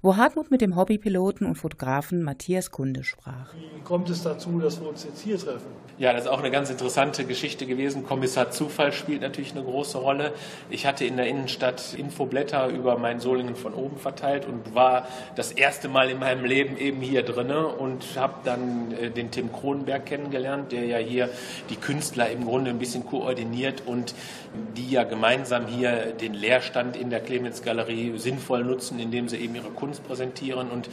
wo 0.02 0.16
Hartmut 0.16 0.50
mit 0.50 0.60
dem 0.60 0.76
Hobbypiloten 0.76 1.46
und 1.46 1.56
Fotografen 1.56 2.22
Matthias 2.22 2.70
Kunde 2.70 3.04
sprach. 3.04 3.54
Wie 3.54 3.80
kommt 3.82 4.10
es 4.10 4.22
dazu, 4.22 4.58
dass 4.58 4.80
wir 4.80 4.88
uns 4.88 5.04
jetzt 5.04 5.22
hier 5.22 5.38
treffen? 5.38 5.84
Ja, 5.96 6.12
das 6.12 6.22
ist 6.24 6.28
auch 6.28 6.40
eine 6.40 6.50
ganz 6.50 6.70
interessante 6.70 7.24
Geschichte 7.24 7.66
gewesen. 7.66 8.04
Kommissar 8.04 8.50
Zufall 8.50 8.92
spielt 8.92 9.20
natürlich 9.20 9.52
eine 9.52 9.62
große 9.62 9.96
Rolle. 9.96 10.32
Ich 10.68 10.86
hatte 10.86 11.04
in 11.04 11.16
der 11.16 11.28
Innenstadt 11.28 11.94
Infoblätter 11.94 12.66
über 12.66 12.98
mein 12.98 13.20
Solingen 13.20 13.54
von 13.54 13.74
oben 13.74 13.96
verteilt 13.96 14.44
und 14.44 14.74
war 14.74 15.06
das 15.36 15.52
erste 15.52 15.88
Mal 15.88 16.10
in 16.10 16.18
meinem 16.18 16.44
Leben 16.44 16.76
eben 16.78 17.00
hier 17.00 17.22
drinne 17.22 17.68
und 17.68 18.04
habe 18.16 18.34
dann 18.42 18.90
äh, 18.92 19.10
den 19.10 19.30
Tim 19.30 19.52
Kronenberg 19.52 20.04
kennengelernt, 20.04 20.72
der 20.72 20.84
ja 20.84 20.98
hier 20.98 21.28
die 21.70 21.76
Künstler 21.76 22.28
im 22.28 22.44
Grunde 22.44 22.70
ein 22.70 22.78
bisschen 22.80 23.06
koordiniert 23.06 23.84
und 23.86 24.16
die 24.76 24.90
ja 24.90 25.04
gemeinsam 25.04 25.68
hier 25.68 26.12
den 26.12 26.34
Leerstand 26.34 26.96
in 26.96 27.10
der 27.10 27.20
Clemens 27.20 27.62
Galerie 27.62 28.14
sinnvoll 28.16 28.64
nutzen, 28.64 28.98
indem 28.98 29.28
sie 29.28 29.36
eben 29.36 29.54
ihre 29.54 29.70
Kunst 29.74 30.04
präsentieren 30.06 30.70
und 30.70 30.88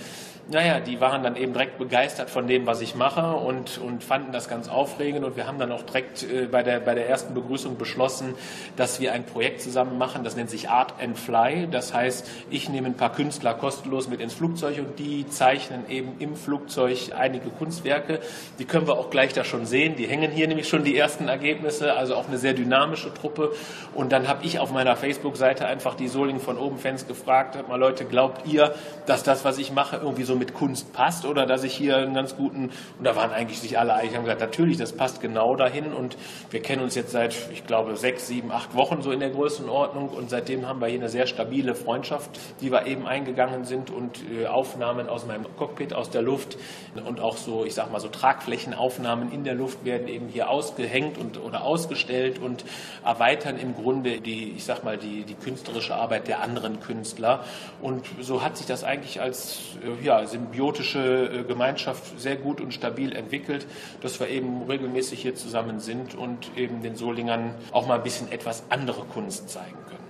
naja, 0.49 0.80
die 0.80 0.99
waren 0.99 1.23
dann 1.23 1.36
eben 1.36 1.54
direkt 1.54 1.77
begeistert 1.77 2.30
von 2.30 2.47
dem, 2.47 2.65
was 2.65 2.82
ich 2.82 2.95
mache 2.95 3.36
und, 3.36 3.77
und 3.77 4.04
fanden 4.04 4.32
das 4.32 4.49
ganz 4.49 4.67
aufregend. 4.67 5.23
Und 5.23 5.38
wir 5.38 5.47
haben 5.47 5.60
dann 5.60 5.71
auch 5.71 5.84
direkt 5.84 6.23
äh, 6.23 6.47
bei, 6.51 6.63
der, 6.63 6.80
bei 6.80 6.95
der 6.95 7.08
ersten 7.08 7.34
Begrüßung 7.34 7.77
beschlossen, 7.77 8.34
dass 8.75 8.99
wir 8.99 9.13
ein 9.13 9.25
Projekt 9.25 9.62
zusammen 9.62 9.97
machen, 9.97 10.23
das 10.23 10.36
nennt 10.36 10.49
sich 10.49 10.69
Art 10.69 10.95
and 11.01 11.17
Fly. 11.17 11.67
Das 11.69 11.93
heißt, 11.93 12.30
ich 12.49 12.69
nehme 12.69 12.88
ein 12.88 12.95
paar 12.95 13.12
Künstler 13.12 13.54
kostenlos 13.54 14.10
mit 14.10 14.19
ins 14.19 14.34
Flugzeug 14.34 14.80
und 14.80 14.99
die 14.99 15.27
zeichnen 15.30 15.89
eben 15.89 16.15
im 16.19 16.36
Flugzeug 16.36 16.97
einige 17.17 17.49
Kunstwerke. 17.49 18.19
Die 18.60 18.65
können 18.65 18.88
wir 18.88 18.97
auch 18.97 19.10
gleich 19.10 19.34
da 19.34 19.43
schon 19.43 19.65
sehen. 19.65 19.95
Die 19.95 20.08
hängen 20.08 20.32
hier 20.32 20.47
nämlich 20.47 20.67
schon 20.67 20.84
die 20.84 20.97
ersten 20.97 21.27
Ergebnisse, 21.27 21.93
also 21.93 22.15
auch 22.15 22.27
eine 22.27 22.38
sehr 22.38 22.54
dynamische 22.54 23.13
Truppe. 23.13 23.51
Und 23.93 24.12
dann 24.12 24.27
habe 24.27 24.45
ich 24.45 24.60
auf 24.60 24.71
meiner 24.71 24.95
Facebook-Seite 24.95 25.65
einfach 25.65 25.95
die 25.95 26.08
Soling 26.08 26.39
von 26.39 26.58
oben 26.58 26.77
Fans 26.77 27.08
gefragt, 27.08 27.56
hab 27.56 27.69
mal 27.69 27.80
Leute, 27.80 28.06
glaubt 28.06 28.47
ihr, 28.47 28.73
dass 29.06 29.23
das, 29.23 29.45
was 29.45 29.58
ich 29.58 29.71
mache, 29.71 29.97
irgendwie 29.97 30.23
so 30.23 30.31
mit 30.36 30.54
Kunst 30.54 30.94
passt 30.94 31.26
oder 31.26 31.46
dass 31.46 31.63
ich 31.63 31.74
hier 31.74 31.98
einen 31.98 32.13
ganz 32.13 32.36
guten, 32.36 32.72
und 32.98 33.04
da 33.04 33.15
waren 33.15 33.32
eigentlich 33.32 33.60
sich 33.60 33.78
alle 33.78 33.94
einig, 33.94 34.15
haben 34.15 34.24
gesagt, 34.24 34.41
natürlich, 34.41 34.78
das 34.78 34.94
passt 34.94 35.22
genau 35.22 35.56
dahin 35.56 35.94
und 35.94 36.17
wir 36.50 36.62
kennen 36.62 36.82
uns 36.82 36.96
jetzt 36.96 37.12
seit, 37.12 37.36
ich 37.52 37.65
glaube, 37.65 37.96
sechs, 37.96 38.28
sieben, 38.28 38.52
acht 38.52 38.76
Wochen 38.76 39.02
so 39.02 39.12
in 39.12 39.20
der 39.20 39.30
Größenordnung 39.30 40.10
und 40.10 40.30
seitdem 40.30 40.67
haben 40.67 40.80
wir 40.80 40.88
hier 40.88 41.00
eine 41.00 41.10
sehr 41.10 41.28
stabile 41.28 41.76
Freundschaft, 41.76 42.32
die 42.62 42.72
wir 42.72 42.86
eben 42.86 43.06
eingegangen 43.06 43.65
sind 43.65 43.89
und 43.89 44.20
äh, 44.32 44.48
Aufnahmen 44.48 45.10
aus 45.10 45.26
meinem 45.26 45.46
Cockpit, 45.58 45.94
aus 45.94 46.10
der 46.10 46.22
Luft 46.22 46.58
und 47.06 47.20
auch 47.20 47.38
so, 47.38 47.65
ich 47.65 47.74
sag 47.74 47.91
mal, 47.91 48.00
so 48.00 48.08
Tragflächenaufnahmen 48.08 49.32
in 49.32 49.44
der 49.44 49.56
Luft 49.56 49.86
werden 49.86 50.08
eben 50.08 50.28
hier 50.28 50.50
ausgehängt 50.50 51.17
und 51.17 51.41
oder 51.41 51.63
ausgestellt 51.63 52.39
und 52.39 52.65
erweitern 53.04 53.58
im 53.58 53.76
Grunde 53.76 54.22
die, 54.22 54.52
ich 54.52 54.63
sag 54.63 54.84
mal, 54.84 54.98
die, 54.98 55.24
die 55.24 55.36
künstlerische 55.36 55.96
Arbeit 55.96 56.28
der 56.28 56.41
anderen 56.41 56.80
Künstler. 56.80 57.44
Und 57.82 58.06
so 58.20 58.41
hat 58.41 58.58
sich 58.58 58.65
das 58.65 58.84
eigentlich 58.84 59.22
als 59.22 59.60
äh, 59.84 60.02
symbiotische 60.27 61.41
äh, 61.41 61.43
Gemeinschaft 61.43 62.19
sehr 62.19 62.36
gut 62.36 62.62
und 62.62 62.73
stabil 62.73 63.15
entwickelt, 63.15 63.65
dass 64.01 64.19
wir 64.19 64.29
eben 64.29 64.63
regelmäßig 64.63 65.21
hier 65.21 65.36
zusammen 65.36 65.79
sind 65.79 66.15
und 66.15 66.55
eben 66.55 66.81
den 66.81 66.95
Solingern 66.95 67.55
auch 67.71 67.88
mal 67.88 67.95
ein 67.95 68.03
bisschen 68.03 68.31
etwas 68.31 68.63
andere 68.69 69.03
Kunst 69.05 69.49
zeigen 69.49 69.77
können. 69.89 70.00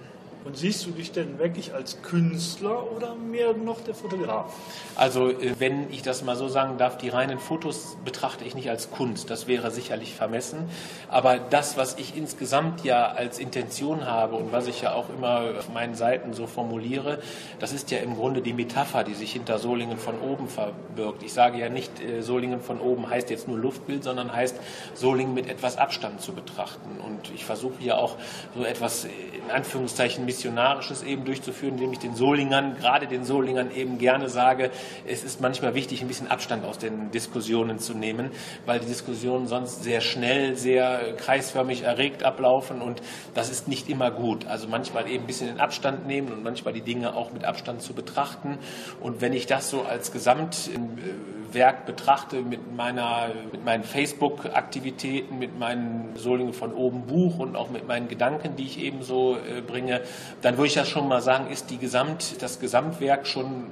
Und 0.43 0.58
siehst 0.58 0.86
du 0.88 0.91
dich 0.91 1.12
denn 1.12 1.38
wirklich 1.38 1.73
als 1.73 2.01
Künstler 2.01 2.91
oder 2.91 3.13
mehr 3.13 3.54
noch 3.54 3.82
der 3.82 3.93
Fotograf? 3.93 4.51
Also 4.95 5.30
äh, 5.30 5.56
wenn 5.60 5.91
ich 5.91 6.01
das 6.01 6.23
mal 6.23 6.36
so 6.36 6.47
sagen 6.47 6.80
darf, 6.80 6.97
die 6.97 7.10
reinen 7.10 7.38
Fotos 7.38 7.97
betrachte 8.04 8.43
ich 8.43 8.56
nicht 8.56 8.69
als 8.69 8.89
Kunst. 8.89 9.30
Das 9.30 9.47
wäre 9.47 9.69
sicherlich 9.69 10.15
vermessen. 10.15 10.67
Aber 11.10 11.38
das, 11.38 11.77
was 11.77 11.97
ich 11.99 12.17
insgesamt 12.17 12.84
ja 12.84 13.12
als 13.12 13.38
Intention 13.38 14.08
habe 14.08 14.36
und 14.36 14.51
was 14.51 14.65
ich 14.65 14.82
ja 14.82 14.93
auch 14.93 15.10
immer 15.10 15.43
auf 15.60 15.69
meinen 15.69 15.93
Seiten 15.93 16.34
so 16.34 16.47
formuliere, 16.47 17.19
das 17.60 17.71
ist 17.71 17.91
ja 17.91 17.99
im 17.99 18.15
Grunde 18.15 18.41
die 18.41 18.54
Metapher, 18.54 19.04
die 19.04 19.13
sich 19.13 19.34
hinter 19.34 19.60
Solingen 19.60 19.99
von 19.99 20.19
oben 20.19 20.47
verbirgt. 20.47 21.21
Ich 21.21 21.34
sage 21.34 21.60
ja 21.60 21.69
nicht, 21.69 22.01
äh, 22.01 22.21
Solingen 22.23 22.62
von 22.62 22.80
oben 22.80 23.08
heißt 23.08 23.30
jetzt 23.30 23.47
nur 23.47 23.60
Luftbild, 23.60 24.04
sondern 24.04 24.34
heißt 24.34 24.56
Solingen 24.95 25.36
mit 25.36 25.47
etwas 25.47 25.77
Abstand 25.77 26.19
zu 26.19 26.34
betrachten. 26.34 26.99
Und 26.99 27.32
ich 27.36 27.45
versuche 27.45 27.75
hier 27.77 27.99
auch 27.99 28.15
so 28.56 28.63
etwas 28.65 29.06
in 29.06 29.51
Anführungszeichen 29.51 30.25
Missionarisches 30.32 31.04
eben 31.04 31.26
durchzuführen, 31.26 31.74
indem 31.74 31.91
ich 31.91 32.00
den 32.00 32.15
Solingern, 32.15 32.78
gerade 32.78 33.06
den 33.06 33.26
Solingern 33.26 33.70
eben 33.76 33.98
gerne 33.98 34.30
sage, 34.30 34.72
es 35.06 35.26
ist 35.26 35.41
manchmal 35.41 35.76
wichtig, 35.76 36.02
ein 36.02 36.08
bisschen 36.08 36.32
Abstand 36.32 36.63
aus 36.63 36.78
den 36.78 37.12
Diskussionen 37.12 37.80
zu 37.80 37.94
nehmen, 37.94 38.32
weil 38.65 38.80
die 38.80 38.86
Diskussionen 38.86 39.48
sonst 39.48 39.84
sehr 39.84 40.00
schnell, 40.00 40.56
sehr 40.56 41.17
kreisförmig 41.17 41.84
erregt 41.84 42.24
ablaufen 42.24 42.82
und 42.82 43.02
das 43.34 43.52
ist 43.52 43.67
nicht 43.67 43.89
immer 43.89 44.10
gut. 44.10 44.48
Also 44.48 44.70
manchmal 44.70 45.10
eben 45.10 45.26
ein 45.26 45.28
bisschen 45.28 45.48
den 45.48 45.60
Abstand 45.60 46.08
nehmen 46.08 46.32
und 46.32 46.44
manchmal 46.44 46.72
die 46.72 46.82
Dinge 46.82 47.13
auch 47.13 47.34
mit 47.34 47.44
Abstand 47.44 47.82
zu 47.82 47.91
betrachten. 47.91 48.58
Und 49.02 49.20
wenn 49.20 49.34
ich 49.34 49.48
das 49.48 49.70
so 49.70 49.82
als 49.82 50.13
Gesamtwerk 50.13 51.86
betrachte 51.86 52.41
mit 52.41 52.74
meiner, 52.74 53.32
mit 53.52 53.65
meinen 53.65 53.84
Facebook-Aktivitäten, 53.84 55.39
mit 55.39 55.60
meinen 55.60 56.15
Solingen 56.15 56.54
von 56.54 56.72
oben 56.72 57.06
Buch 57.06 57.39
und 57.39 57.58
auch 57.58 57.70
mit 57.70 57.86
meinen 57.86 58.08
Gedanken, 58.08 58.56
die 58.56 58.63
ich 58.63 58.80
eben 58.80 59.04
so 59.04 59.36
äh, 59.36 59.60
bringe, 59.60 60.02
dann 60.42 60.58
würde 60.58 60.68
ich 60.68 60.76
ja 60.76 60.86
schon 60.86 61.08
mal 61.08 61.22
sagen, 61.22 61.52
ist 61.52 61.70
die 61.70 61.78
Gesamt, 61.78 62.42
das 62.42 62.60
Gesamtwerk 62.60 63.28
schon 63.28 63.66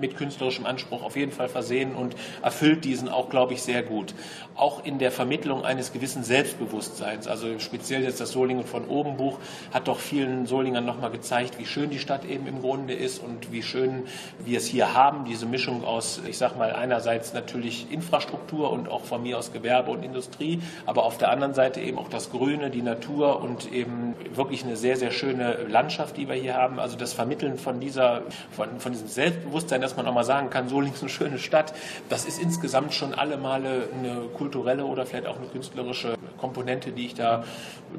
mit 0.00 0.16
künstlerischem 0.16 0.66
Anspruch 0.66 1.02
auf 1.02 1.16
jeden 1.16 1.32
Fall 1.32 1.48
versehen 1.48 1.94
und 1.94 2.16
erfüllt 2.42 2.84
diesen 2.84 3.08
auch, 3.08 3.28
glaube 3.28 3.54
ich, 3.54 3.62
sehr 3.62 3.82
gut. 3.82 4.14
Auch 4.54 4.84
in 4.84 4.98
der 4.98 5.10
Vermittlung 5.10 5.64
eines 5.64 5.92
gewissen 5.92 6.24
Selbstbewusstseins. 6.24 7.26
Also 7.26 7.58
speziell 7.58 8.02
jetzt 8.02 8.20
das 8.20 8.32
Solingen 8.32 8.64
von 8.64 8.86
oben 8.86 9.16
Buch 9.16 9.38
hat 9.72 9.88
doch 9.88 9.98
vielen 9.98 10.46
Solingern 10.46 10.84
nochmal 10.84 11.10
gezeigt, 11.10 11.58
wie 11.58 11.66
schön 11.66 11.90
die 11.90 11.98
Stadt 11.98 12.24
eben 12.24 12.46
im 12.46 12.60
Grunde 12.60 12.94
ist 12.94 13.22
und 13.22 13.52
wie 13.52 13.62
schön 13.62 14.04
wir 14.44 14.58
es 14.58 14.66
hier 14.66 14.94
haben. 14.94 15.24
Diese 15.24 15.46
Mischung 15.46 15.84
aus, 15.84 16.20
ich 16.28 16.38
sag 16.38 16.56
mal, 16.56 16.72
einerseits 16.72 17.32
natürlich 17.32 17.90
Infrastruktur 17.90 18.70
und 18.70 18.88
auch 18.88 19.04
von 19.04 19.22
mir 19.22 19.38
aus 19.38 19.52
Gewerbe 19.52 19.90
und 19.90 20.04
Industrie, 20.04 20.60
aber 20.86 21.04
auf 21.04 21.18
der 21.18 21.30
anderen 21.30 21.54
Seite 21.54 21.80
eben 21.80 21.98
auch 21.98 22.08
das 22.08 22.30
Grüne, 22.30 22.70
die 22.70 22.82
Natur 22.82 23.42
und 23.42 23.72
eben 23.72 24.14
wirklich 24.34 24.64
eine 24.64 24.76
sehr, 24.76 24.96
sehr 24.96 25.10
schöne 25.10 25.64
Landschaft, 25.68 26.16
die 26.16 26.28
wir 26.28 26.34
hier 26.34 26.54
haben. 26.54 26.78
Also 26.78 26.96
das 26.96 27.12
Vermitteln 27.12 27.58
von 27.58 27.80
dieser, 27.80 28.22
von, 28.50 28.80
von 28.80 28.92
diesem 28.92 29.08
Selbstbewusstsein, 29.08 29.80
dass 29.84 29.96
man 29.96 30.06
auch 30.06 30.14
mal 30.14 30.24
sagen 30.24 30.50
kann, 30.50 30.68
Solingen 30.68 30.94
ist 30.94 31.02
eine 31.02 31.10
schöne 31.10 31.38
Stadt, 31.38 31.74
das 32.08 32.24
ist 32.24 32.40
insgesamt 32.40 32.94
schon 32.94 33.12
alle 33.12 33.36
Male 33.36 33.90
eine 33.92 34.22
kulturelle 34.34 34.86
oder 34.86 35.04
vielleicht 35.04 35.26
auch 35.26 35.36
eine 35.36 35.46
künstlerische 35.46 36.16
Komponente, 36.38 36.92
die 36.92 37.04
ich 37.06 37.14
da 37.14 37.42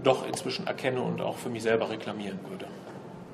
doch 0.04 0.26
inzwischen 0.28 0.66
erkenne 0.66 1.02
und 1.02 1.22
auch 1.22 1.38
für 1.38 1.50
mich 1.50 1.62
selber 1.64 1.92
reklamieren 1.92 2.40
würde. 2.50 2.66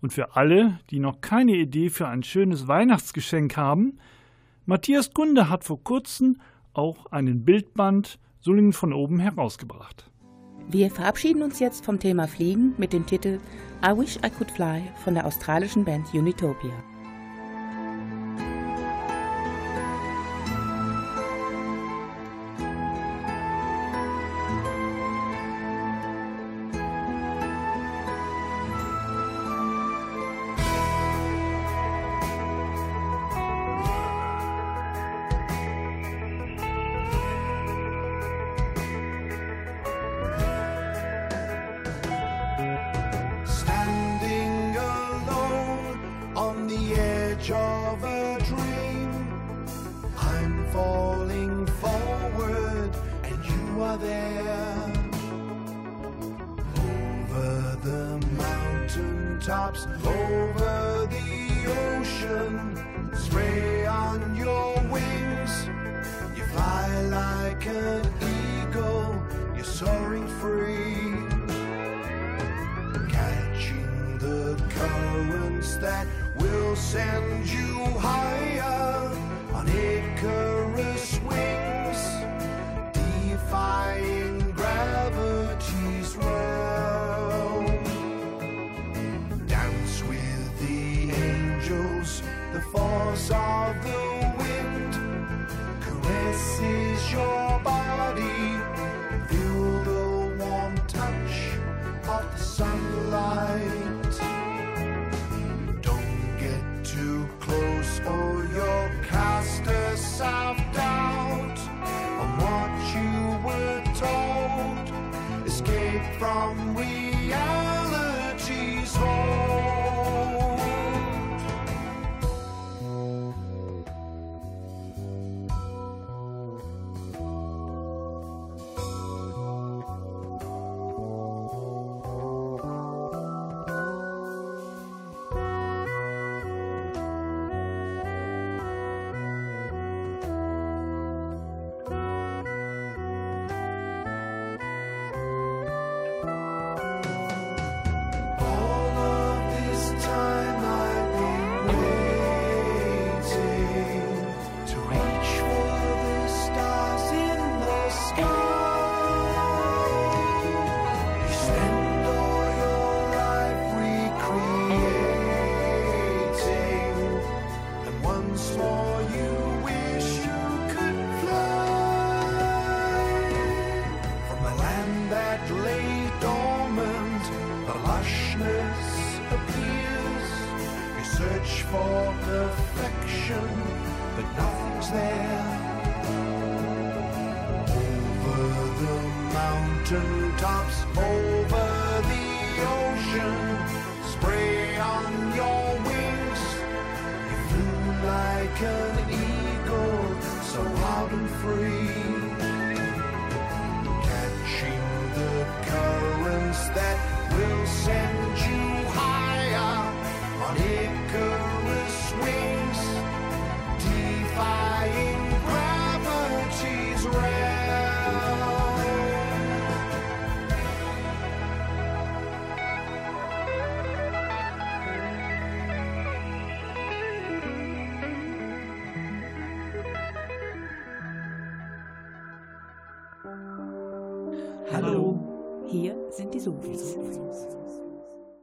Und 0.00 0.12
für 0.12 0.36
alle, 0.36 0.78
die 0.90 1.00
noch 1.00 1.20
keine 1.20 1.56
Idee 1.56 1.90
für 1.90 2.06
ein 2.08 2.22
schönes 2.22 2.68
Weihnachtsgeschenk 2.68 3.56
haben, 3.56 3.98
Matthias 4.68 5.14
Kunde 5.14 5.48
hat 5.48 5.64
vor 5.64 5.82
kurzem 5.82 6.42
auch 6.74 7.06
einen 7.06 7.42
Bildband 7.42 8.18
Solingen 8.38 8.74
von 8.74 8.92
oben 8.92 9.18
herausgebracht. 9.18 10.10
Wir 10.68 10.90
verabschieden 10.90 11.40
uns 11.40 11.58
jetzt 11.58 11.86
vom 11.86 11.98
Thema 11.98 12.28
Fliegen 12.28 12.74
mit 12.76 12.92
dem 12.92 13.06
Titel 13.06 13.40
I 13.82 13.98
Wish 13.98 14.16
I 14.16 14.28
Could 14.28 14.50
Fly 14.50 14.82
von 15.02 15.14
der 15.14 15.24
australischen 15.24 15.86
Band 15.86 16.12
Unitopia. 16.12 16.74
There. 54.00 54.92
Over 56.76 57.78
the 57.82 58.26
mountain 58.36 59.40
tops, 59.40 59.86
over 60.04 61.08
the 61.10 61.98
ocean, 61.98 63.10
spray 63.14 63.86
on 63.86 64.36
your 64.36 64.74
wings. 64.90 65.66
You 66.36 66.44
fly 66.44 67.02
like 67.02 67.66
an 67.66 68.02
eagle, 68.22 69.20
you're 69.54 69.64
soaring 69.64 70.28
free 70.40 70.88
catching 73.08 74.18
the 74.18 74.60
currents 74.70 75.76
that 75.76 76.06
will 76.36 76.76
send 76.76 77.48
you 77.48 77.77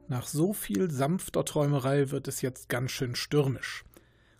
Nach 0.08 0.26
so 0.28 0.52
viel 0.52 0.88
sanfter 0.88 1.44
Träumerei 1.44 2.12
wird 2.12 2.28
es 2.28 2.40
jetzt 2.40 2.68
ganz 2.68 2.92
schön 2.92 3.16
stürmisch. 3.16 3.84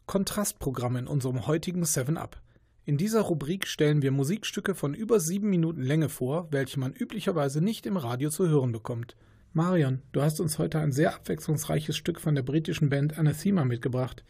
Kontrastprogramm 0.07 0.95
in 0.95 1.07
unserem 1.09 1.49
heutigen 1.49 1.83
7-Up. 1.83 2.41
In 2.85 2.97
dieser 2.97 3.23
Rubrik 3.23 3.67
stellen 3.67 4.01
wir 4.01 4.13
Musikstücke 4.13 4.77
von 4.77 4.95
über 4.95 5.19
sieben 5.19 5.51
Minuten 5.51 5.83
Länge 5.83 6.09
vor, 6.09 6.47
welche 6.53 6.79
man 6.79 6.93
üblicherweise 6.93 7.61
nicht 7.61 7.85
im 7.87 7.97
Radio 7.97 8.31
zu 8.31 8.49
hören 8.49 8.71
bekommt. 8.71 9.17
Marion, 9.53 10.03
du 10.13 10.23
hast 10.23 10.41
uns 10.41 10.61
heute 10.61 10.79
ein 10.79 10.93
sehr 10.93 11.13
abwechslungsreiches 11.17 11.97
Stück 11.97 12.21
von 12.21 12.37
der 12.37 12.43
britischen 12.43 12.89
Band 12.89 13.19
Anathema 13.19 13.65
mitgebracht. 13.65 14.23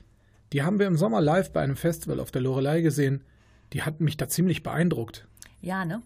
Die 0.54 0.62
haben 0.62 0.78
wir 0.78 0.86
im 0.86 0.96
Sommer 0.96 1.20
live 1.20 1.52
bei 1.52 1.60
einem 1.60 1.76
Festival 1.76 2.18
auf 2.18 2.30
der 2.30 2.40
Lorelei 2.40 2.80
gesehen. 2.80 3.24
Die 3.74 3.82
hatten 3.82 4.04
mich 4.04 4.16
da 4.16 4.26
ziemlich 4.26 4.62
beeindruckt. 4.62 5.28
Ja, 5.60 5.84
ne? 5.84 6.00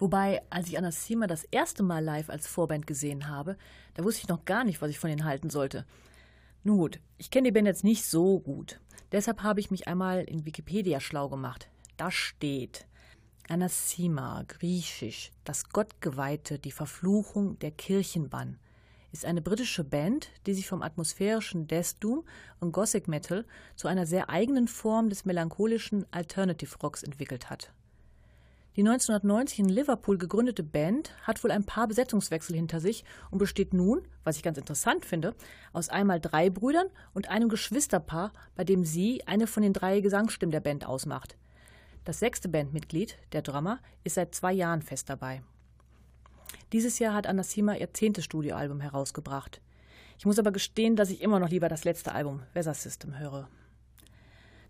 Wobei, 0.00 0.40
als 0.48 0.66
ich 0.68 0.78
Anathema 0.78 1.26
das 1.26 1.44
erste 1.44 1.82
Mal 1.82 2.02
live 2.02 2.30
als 2.30 2.46
Vorband 2.46 2.86
gesehen 2.86 3.28
habe, 3.28 3.58
da 3.94 4.02
wusste 4.02 4.22
ich 4.22 4.28
noch 4.28 4.46
gar 4.46 4.64
nicht, 4.64 4.80
was 4.80 4.88
ich 4.88 4.98
von 4.98 5.10
ihnen 5.10 5.26
halten 5.26 5.50
sollte. 5.50 5.84
Nun 6.64 6.78
gut, 6.78 7.00
ich 7.18 7.30
kenne 7.30 7.48
die 7.48 7.52
Band 7.52 7.66
jetzt 7.66 7.84
nicht 7.84 8.06
so 8.06 8.40
gut. 8.40 8.80
Deshalb 9.12 9.42
habe 9.42 9.60
ich 9.60 9.70
mich 9.70 9.88
einmal 9.88 10.24
in 10.24 10.46
Wikipedia 10.46 11.00
schlau 11.00 11.28
gemacht. 11.28 11.68
Da 11.98 12.10
steht 12.10 12.86
Anathema, 13.46 14.44
griechisch, 14.48 15.32
das 15.44 15.68
Gottgeweihte, 15.68 16.58
die 16.58 16.72
Verfluchung 16.72 17.58
der 17.58 17.70
Kirchenbann, 17.70 18.58
ist 19.12 19.26
eine 19.26 19.42
britische 19.42 19.84
Band, 19.84 20.30
die 20.46 20.54
sich 20.54 20.66
vom 20.66 20.80
atmosphärischen 20.80 21.66
Death 21.66 21.96
Doom 22.00 22.24
und 22.58 22.72
Gothic 22.72 23.06
Metal 23.06 23.44
zu 23.76 23.86
einer 23.86 24.06
sehr 24.06 24.30
eigenen 24.30 24.66
Form 24.66 25.10
des 25.10 25.26
melancholischen 25.26 26.06
Alternative 26.10 26.78
Rocks 26.78 27.02
entwickelt 27.02 27.50
hat. 27.50 27.70
Die 28.80 28.88
1990 28.88 29.58
in 29.58 29.68
Liverpool 29.68 30.16
gegründete 30.16 30.62
Band 30.62 31.12
hat 31.24 31.44
wohl 31.44 31.50
ein 31.50 31.64
paar 31.64 31.86
Besetzungswechsel 31.86 32.56
hinter 32.56 32.80
sich 32.80 33.04
und 33.30 33.36
besteht 33.36 33.74
nun, 33.74 34.08
was 34.24 34.36
ich 34.38 34.42
ganz 34.42 34.56
interessant 34.56 35.04
finde, 35.04 35.34
aus 35.74 35.90
einmal 35.90 36.18
drei 36.18 36.48
Brüdern 36.48 36.86
und 37.12 37.28
einem 37.28 37.50
Geschwisterpaar, 37.50 38.32
bei 38.54 38.64
dem 38.64 38.86
sie 38.86 39.22
eine 39.26 39.46
von 39.46 39.62
den 39.62 39.74
drei 39.74 40.00
Gesangsstimmen 40.00 40.50
der 40.50 40.60
Band 40.60 40.86
ausmacht. 40.86 41.36
Das 42.06 42.20
sechste 42.20 42.48
Bandmitglied, 42.48 43.18
der 43.32 43.42
Drummer, 43.42 43.80
ist 44.02 44.14
seit 44.14 44.34
zwei 44.34 44.54
Jahren 44.54 44.80
fest 44.80 45.10
dabei. 45.10 45.42
Dieses 46.72 46.98
Jahr 46.98 47.12
hat 47.12 47.26
Anathema 47.26 47.74
ihr 47.74 47.92
zehntes 47.92 48.24
Studioalbum 48.24 48.80
herausgebracht. 48.80 49.60
Ich 50.18 50.24
muss 50.24 50.38
aber 50.38 50.52
gestehen, 50.52 50.96
dass 50.96 51.10
ich 51.10 51.20
immer 51.20 51.38
noch 51.38 51.50
lieber 51.50 51.68
das 51.68 51.84
letzte 51.84 52.12
Album 52.12 52.44
Weather 52.54 52.72
System 52.72 53.18
höre. 53.18 53.46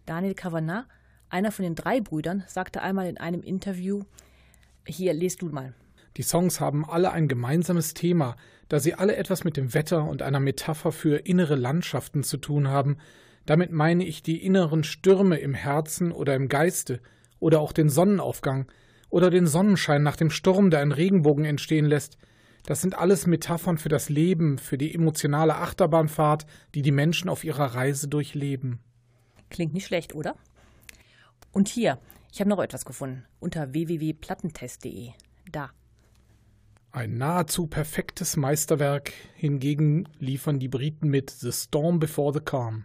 Daniel 0.05 0.35
Kavanagh, 0.35 0.89
einer 1.31 1.53
von 1.53 1.63
den 1.63 1.75
drei 1.75 2.01
Brüdern, 2.01 2.45
sagte 2.47 2.83
einmal 2.83 3.09
in 3.09 3.19
einem 3.19 3.43
Interview: 3.43 4.03
Hier, 4.87 5.15
lest 5.15 5.43
du 5.43 5.49
mal. 5.49 5.75
Die 6.17 6.23
Songs 6.23 6.61
haben 6.61 6.85
alle 6.85 7.13
ein 7.13 7.29
gemeinsames 7.29 7.95
Thema, 7.95 8.37
da 8.69 8.81
sie 8.81 8.95
alle 8.95 9.17
etwas 9.17 9.45
mit 9.45 9.57
dem 9.57 9.75
Wetter 9.75 10.05
und 10.05 10.23
einer 10.23 10.41
Metapher 10.41 10.93
für 10.93 11.17
innere 11.17 11.55
Landschaften 11.55 12.23
zu 12.25 12.37
tun 12.37 12.69
haben. 12.69 12.99
Damit 13.47 13.73
meine 13.73 14.05
ich 14.05 14.23
die 14.23 14.45
inneren 14.45 14.85
Stürme 14.85 15.39
im 15.39 15.55
Herzen 15.55 16.13
oder 16.13 16.35
im 16.35 16.49
Geiste 16.49 17.01
oder 17.39 17.61
auch 17.61 17.73
den 17.73 17.89
Sonnenaufgang 17.89 18.71
oder 19.09 19.31
den 19.31 19.47
Sonnenschein 19.47 20.03
nach 20.03 20.17
dem 20.17 20.31
Sturm, 20.31 20.71
der 20.71 20.81
einen 20.81 20.93
Regenbogen 20.93 21.45
entstehen 21.45 21.87
lässt. 21.87 22.19
Das 22.67 22.81
sind 22.81 22.99
alles 22.99 23.27
Metaphern 23.27 23.79
für 23.79 23.89
das 23.89 24.09
Leben, 24.09 24.59
für 24.59 24.77
die 24.77 24.95
emotionale 24.95 25.57
Achterbahnfahrt, 25.57 26.47
die 26.75 26.83
die 26.83 26.93
Menschen 26.93 27.29
auf 27.29 27.45
ihrer 27.45 27.75
Reise 27.75 28.09
durchleben. 28.09 28.81
Klingt 29.49 29.73
nicht 29.73 29.87
schlecht, 29.87 30.15
oder? 30.15 30.37
Und 31.53 31.69
hier, 31.69 31.99
ich 32.33 32.41
habe 32.41 32.51
noch 32.51 32.61
etwas 32.61 32.85
gefunden 32.85 33.25
unter 33.41 33.73
www.plattentest.de. 33.73 35.11
Da. 35.51 35.71
Ein 36.93 37.19
nahezu 37.19 37.67
perfektes 37.67 38.37
Meisterwerk 38.37 39.13
hingegen 39.35 40.09
liefern 40.19 40.59
die 40.59 40.69
Briten 40.69 41.09
mit 41.09 41.31
The 41.31 41.53
Storm 41.53 42.01
Before 42.01 42.33
the 42.33 42.41
Calm. 42.41 42.85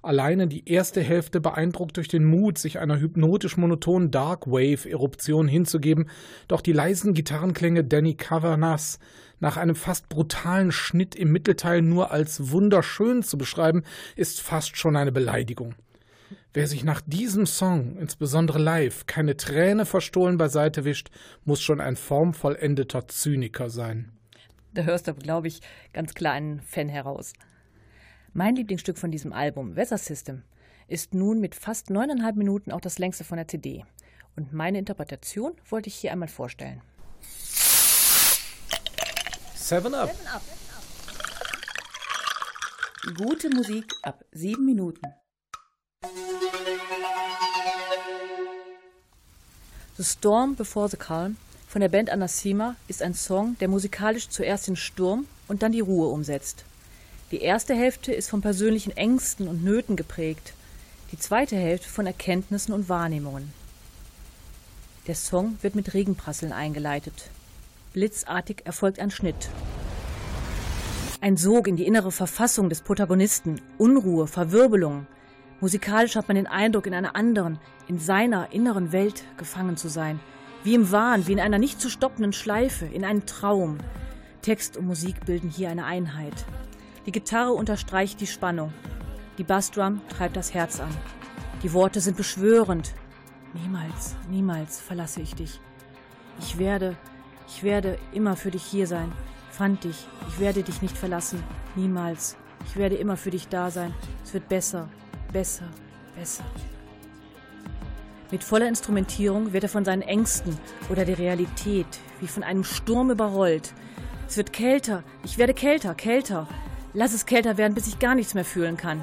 Alleine 0.00 0.46
die 0.46 0.68
erste 0.68 1.02
Hälfte 1.02 1.40
beeindruckt 1.40 1.96
durch 1.96 2.08
den 2.08 2.24
Mut, 2.24 2.56
sich 2.56 2.78
einer 2.78 3.00
hypnotisch 3.00 3.56
monotonen 3.56 4.10
Dark 4.10 4.46
Wave 4.46 4.88
Eruption 4.88 5.48
hinzugeben, 5.48 6.08
doch 6.46 6.60
die 6.60 6.72
leisen 6.72 7.14
Gitarrenklänge 7.14 7.84
Danny 7.84 8.14
Cavanaghs 8.14 9.00
nach 9.40 9.56
einem 9.56 9.74
fast 9.74 10.08
brutalen 10.08 10.72
Schnitt 10.72 11.14
im 11.14 11.32
Mittelteil 11.32 11.82
nur 11.82 12.12
als 12.12 12.50
wunderschön 12.50 13.22
zu 13.22 13.36
beschreiben, 13.36 13.82
ist 14.14 14.40
fast 14.40 14.76
schon 14.76 14.96
eine 14.96 15.12
Beleidigung. 15.12 15.74
Wer 16.52 16.66
sich 16.66 16.84
nach 16.84 17.00
diesem 17.00 17.46
Song, 17.46 17.96
insbesondere 17.98 18.58
live, 18.58 19.06
keine 19.06 19.36
Träne 19.36 19.86
verstohlen 19.86 20.38
beiseite 20.38 20.84
wischt, 20.84 21.10
muss 21.44 21.60
schon 21.60 21.80
ein 21.80 21.96
formvollendeter 21.96 23.06
Zyniker 23.08 23.70
sein. 23.70 24.12
Da 24.74 24.82
hörst 24.82 25.08
du, 25.08 25.14
glaube 25.14 25.48
ich, 25.48 25.60
ganz 25.92 26.14
klar 26.14 26.34
einen 26.34 26.60
Fan 26.60 26.88
heraus. 26.88 27.32
Mein 28.32 28.56
Lieblingsstück 28.56 28.98
von 28.98 29.10
diesem 29.10 29.32
Album, 29.32 29.76
Weather 29.76 29.98
System, 29.98 30.42
ist 30.86 31.14
nun 31.14 31.40
mit 31.40 31.54
fast 31.54 31.90
neuneinhalb 31.90 32.36
Minuten 32.36 32.72
auch 32.72 32.80
das 32.80 32.98
längste 32.98 33.24
von 33.24 33.36
der 33.36 33.48
CD. 33.48 33.84
Und 34.36 34.52
meine 34.52 34.78
Interpretation 34.78 35.52
wollte 35.68 35.88
ich 35.88 35.96
hier 35.96 36.12
einmal 36.12 36.28
vorstellen. 36.28 36.80
Seven 39.54 39.94
Up. 39.94 40.14
Gute 43.16 43.50
Musik 43.50 43.92
ab 44.02 44.24
sieben 44.32 44.64
Minuten. 44.64 45.02
The 49.96 50.04
Storm 50.04 50.54
Before 50.54 50.88
the 50.88 50.96
Calm 50.96 51.38
von 51.66 51.80
der 51.80 51.88
Band 51.88 52.08
Anathema 52.08 52.76
ist 52.86 53.02
ein 53.02 53.14
Song, 53.14 53.56
der 53.58 53.66
musikalisch 53.66 54.28
zuerst 54.28 54.68
den 54.68 54.76
Sturm 54.76 55.26
und 55.48 55.64
dann 55.64 55.72
die 55.72 55.80
Ruhe 55.80 56.06
umsetzt. 56.06 56.64
Die 57.32 57.40
erste 57.40 57.74
Hälfte 57.74 58.12
ist 58.12 58.30
von 58.30 58.40
persönlichen 58.40 58.96
Ängsten 58.96 59.48
und 59.48 59.64
Nöten 59.64 59.96
geprägt, 59.96 60.52
die 61.10 61.18
zweite 61.18 61.56
Hälfte 61.56 61.88
von 61.88 62.06
Erkenntnissen 62.06 62.72
und 62.72 62.88
Wahrnehmungen. 62.88 63.52
Der 65.08 65.16
Song 65.16 65.58
wird 65.62 65.74
mit 65.74 65.94
Regenprasseln 65.94 66.52
eingeleitet. 66.52 67.30
Blitzartig 67.92 68.64
erfolgt 68.64 69.00
ein 69.00 69.10
Schnitt. 69.10 69.48
Ein 71.20 71.36
Sog 71.36 71.66
in 71.66 71.74
die 71.74 71.88
innere 71.88 72.12
Verfassung 72.12 72.68
des 72.68 72.82
Protagonisten, 72.82 73.60
Unruhe, 73.78 74.28
Verwirbelung. 74.28 75.08
Musikalisch 75.60 76.14
hat 76.14 76.28
man 76.28 76.36
den 76.36 76.46
Eindruck, 76.46 76.86
in 76.86 76.94
einer 76.94 77.16
anderen, 77.16 77.58
in 77.88 77.98
seiner 77.98 78.52
inneren 78.52 78.92
Welt 78.92 79.24
gefangen 79.36 79.76
zu 79.76 79.88
sein. 79.88 80.20
Wie 80.62 80.74
im 80.74 80.92
Wahn, 80.92 81.26
wie 81.26 81.32
in 81.32 81.40
einer 81.40 81.58
nicht 81.58 81.80
zu 81.80 81.90
stoppenden 81.90 82.32
Schleife, 82.32 82.86
in 82.86 83.04
einem 83.04 83.26
Traum. 83.26 83.78
Text 84.42 84.76
und 84.76 84.86
Musik 84.86 85.26
bilden 85.26 85.50
hier 85.50 85.68
eine 85.70 85.84
Einheit. 85.84 86.44
Die 87.06 87.12
Gitarre 87.12 87.52
unterstreicht 87.52 88.20
die 88.20 88.26
Spannung. 88.26 88.72
Die 89.36 89.44
Bassdrum 89.44 90.00
treibt 90.08 90.36
das 90.36 90.54
Herz 90.54 90.78
an. 90.78 90.94
Die 91.62 91.72
Worte 91.72 92.00
sind 92.00 92.16
beschwörend. 92.16 92.94
Niemals, 93.52 94.14
niemals 94.30 94.80
verlasse 94.80 95.20
ich 95.20 95.34
dich. 95.34 95.60
Ich 96.38 96.58
werde, 96.58 96.96
ich 97.48 97.64
werde 97.64 97.98
immer 98.12 98.36
für 98.36 98.52
dich 98.52 98.62
hier 98.62 98.86
sein. 98.86 99.12
Fand 99.50 99.82
dich, 99.82 100.06
ich 100.28 100.38
werde 100.38 100.62
dich 100.62 100.82
nicht 100.82 100.96
verlassen. 100.96 101.42
Niemals. 101.74 102.36
Ich 102.66 102.76
werde 102.76 102.96
immer 102.96 103.16
für 103.16 103.30
dich 103.30 103.48
da 103.48 103.70
sein. 103.70 103.94
Es 104.22 104.34
wird 104.34 104.48
besser, 104.48 104.88
besser, 105.32 105.68
besser. 106.16 106.44
Mit 108.30 108.44
voller 108.44 108.68
Instrumentierung 108.68 109.52
wird 109.52 109.62
er 109.62 109.70
von 109.70 109.84
seinen 109.84 110.02
Ängsten 110.02 110.58
oder 110.90 111.04
der 111.04 111.18
Realität 111.18 111.86
wie 112.20 112.28
von 112.28 112.42
einem 112.42 112.64
Sturm 112.64 113.10
überrollt. 113.10 113.72
Es 114.28 114.36
wird 114.36 114.52
kälter, 114.52 115.02
ich 115.24 115.38
werde 115.38 115.54
kälter, 115.54 115.94
kälter. 115.94 116.46
Lass 116.92 117.14
es 117.14 117.24
kälter 117.24 117.56
werden, 117.56 117.74
bis 117.74 117.86
ich 117.86 117.98
gar 117.98 118.14
nichts 118.14 118.34
mehr 118.34 118.44
fühlen 118.44 118.76
kann. 118.76 119.02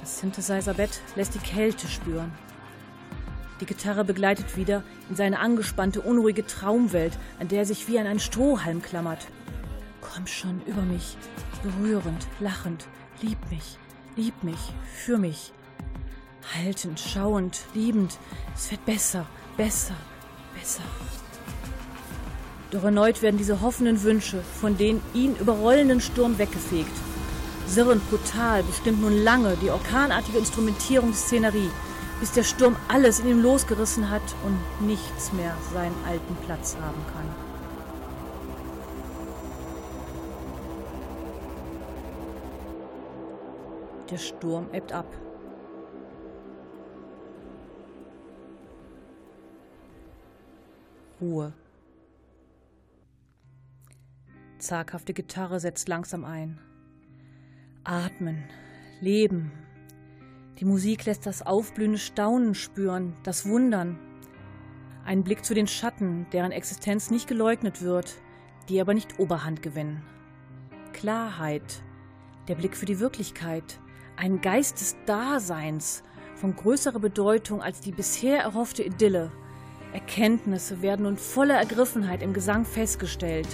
Das 0.00 0.20
Synthesizer-Bett 0.20 1.00
lässt 1.14 1.34
die 1.34 1.38
Kälte 1.38 1.86
spüren. 1.86 2.32
Die 3.60 3.66
Gitarre 3.66 4.04
begleitet 4.04 4.56
wieder 4.56 4.82
in 5.10 5.16
seine 5.16 5.40
angespannte, 5.40 6.00
unruhige 6.00 6.46
Traumwelt, 6.46 7.18
an 7.38 7.48
der 7.48 7.60
er 7.60 7.66
sich 7.66 7.88
wie 7.88 7.98
an 7.98 8.06
einen 8.06 8.20
Strohhalm 8.20 8.82
klammert. 8.82 9.26
Komm 10.00 10.26
schon 10.26 10.62
über 10.66 10.82
mich, 10.82 11.16
berührend, 11.62 12.26
lachend, 12.40 12.86
lieb 13.20 13.38
mich, 13.50 13.78
lieb 14.18 14.42
mich, 14.42 14.58
für 14.92 15.16
mich. 15.16 15.52
Haltend, 16.56 16.98
schauend, 16.98 17.60
liebend, 17.72 18.18
es 18.54 18.70
wird 18.70 18.84
besser, 18.84 19.26
besser, 19.56 19.94
besser. 20.58 20.82
Doch 22.72 22.82
erneut 22.82 23.22
werden 23.22 23.38
diese 23.38 23.60
hoffenden 23.60 24.02
Wünsche 24.02 24.42
von 24.60 24.76
den 24.76 25.00
ihn 25.14 25.36
überrollenden 25.36 26.00
Sturm 26.00 26.36
weggefegt. 26.36 26.90
Sirrend 27.68 28.02
brutal 28.10 28.64
bestimmt 28.64 29.00
nun 29.00 29.22
lange 29.22 29.56
die 29.62 29.70
orkanartige 29.70 30.38
Instrumentierungsszenerie, 30.38 31.70
bis 32.18 32.32
der 32.32 32.42
Sturm 32.42 32.76
alles 32.88 33.20
in 33.20 33.28
ihm 33.28 33.42
losgerissen 33.42 34.10
hat 34.10 34.22
und 34.44 34.86
nichts 34.86 35.32
mehr 35.32 35.54
seinen 35.72 35.94
alten 36.04 36.34
Platz 36.44 36.76
haben 36.80 37.04
kann. 37.14 37.37
Der 44.10 44.16
Sturm 44.16 44.72
ebbt 44.72 44.92
ab. 44.92 45.06
Ruhe. 51.20 51.52
Zaghafte 54.58 55.12
Gitarre 55.12 55.60
setzt 55.60 55.88
langsam 55.88 56.24
ein. 56.24 56.58
Atmen, 57.84 58.44
Leben. 59.00 59.52
Die 60.58 60.64
Musik 60.64 61.04
lässt 61.04 61.26
das 61.26 61.42
aufblühende 61.42 61.98
Staunen 61.98 62.54
spüren, 62.54 63.14
das 63.24 63.46
Wundern. 63.46 63.98
Ein 65.04 65.22
Blick 65.22 65.44
zu 65.44 65.54
den 65.54 65.66
Schatten, 65.66 66.26
deren 66.32 66.52
Existenz 66.52 67.10
nicht 67.10 67.28
geleugnet 67.28 67.82
wird, 67.82 68.16
die 68.68 68.80
aber 68.80 68.94
nicht 68.94 69.18
Oberhand 69.18 69.62
gewinnen. 69.62 70.02
Klarheit, 70.92 71.82
der 72.48 72.56
Blick 72.56 72.76
für 72.76 72.86
die 72.86 73.00
Wirklichkeit, 73.00 73.80
ein 74.18 74.40
Geist 74.40 74.80
des 74.80 74.96
Daseins 75.06 76.02
von 76.34 76.54
größerer 76.56 76.98
Bedeutung 76.98 77.62
als 77.62 77.80
die 77.80 77.92
bisher 77.92 78.40
erhoffte 78.40 78.82
Idylle. 78.82 79.30
Erkenntnisse 79.92 80.82
werden 80.82 81.04
nun 81.04 81.16
voller 81.16 81.54
Ergriffenheit 81.54 82.22
im 82.22 82.32
Gesang 82.32 82.64
festgestellt. 82.64 83.48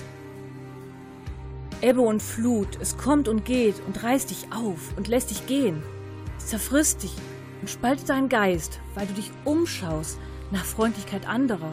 Ebbe 1.83 2.01
und 2.01 2.23
Flut, 2.23 2.79
es 2.81 2.97
kommt 2.97 3.29
und 3.29 3.45
geht 3.45 3.75
und 3.87 4.03
reißt 4.03 4.31
dich 4.31 4.53
auf 4.53 4.97
und 4.97 5.07
lässt 5.07 5.31
dich 5.31 5.47
gehen. 5.47 5.83
Es 6.39 6.47
zerfrisst 6.47 7.03
dich 7.03 7.15
und 7.61 7.69
spaltet 7.69 8.09
deinen 8.09 8.31
Geist, 8.31 8.81
weil 8.95 9.07
du 9.07 9.13
dich 9.13 9.31
umschaust 9.45 10.19
nach 10.51 10.65
Freundlichkeit 10.65 11.29
anderer, 11.29 11.73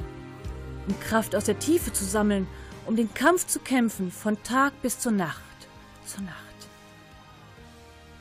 um 0.87 0.99
Kraft 0.99 1.33
aus 1.35 1.45
der 1.45 1.59
Tiefe 1.59 1.93
zu 1.93 2.03
sammeln, 2.03 2.45
um 2.85 2.97
den 2.97 3.13
Kampf 3.13 3.47
zu 3.47 3.59
kämpfen 3.59 4.11
von 4.11 4.41
Tag 4.43 4.73
bis 4.81 4.99
zur 4.99 5.13
Nacht, 5.13 5.41
zur 6.05 6.23
Nacht. 6.23 6.50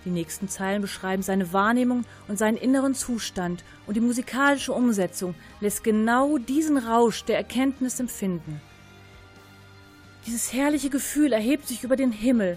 Die 0.05 0.11
nächsten 0.11 0.49
Zeilen 0.49 0.81
beschreiben 0.81 1.23
seine 1.23 1.53
Wahrnehmung 1.53 2.05
und 2.27 2.39
seinen 2.39 2.57
inneren 2.57 2.95
Zustand 2.95 3.65
und 3.87 3.95
die 3.97 4.01
musikalische 4.01 4.73
Umsetzung 4.73 5.35
lässt 5.61 5.85
genau 5.85 6.39
diesen 6.39 6.79
Rausch 6.79 7.25
der 7.25 7.37
Erkenntnis 7.37 8.01
empfinden. 8.01 8.61
Dieses 10.27 10.53
herrliche 10.53 10.91
Gefühl 10.91 11.33
erhebt 11.33 11.69
sich 11.69 11.85
über 11.85 11.97
den 11.97 12.13
Himmel, 12.13 12.57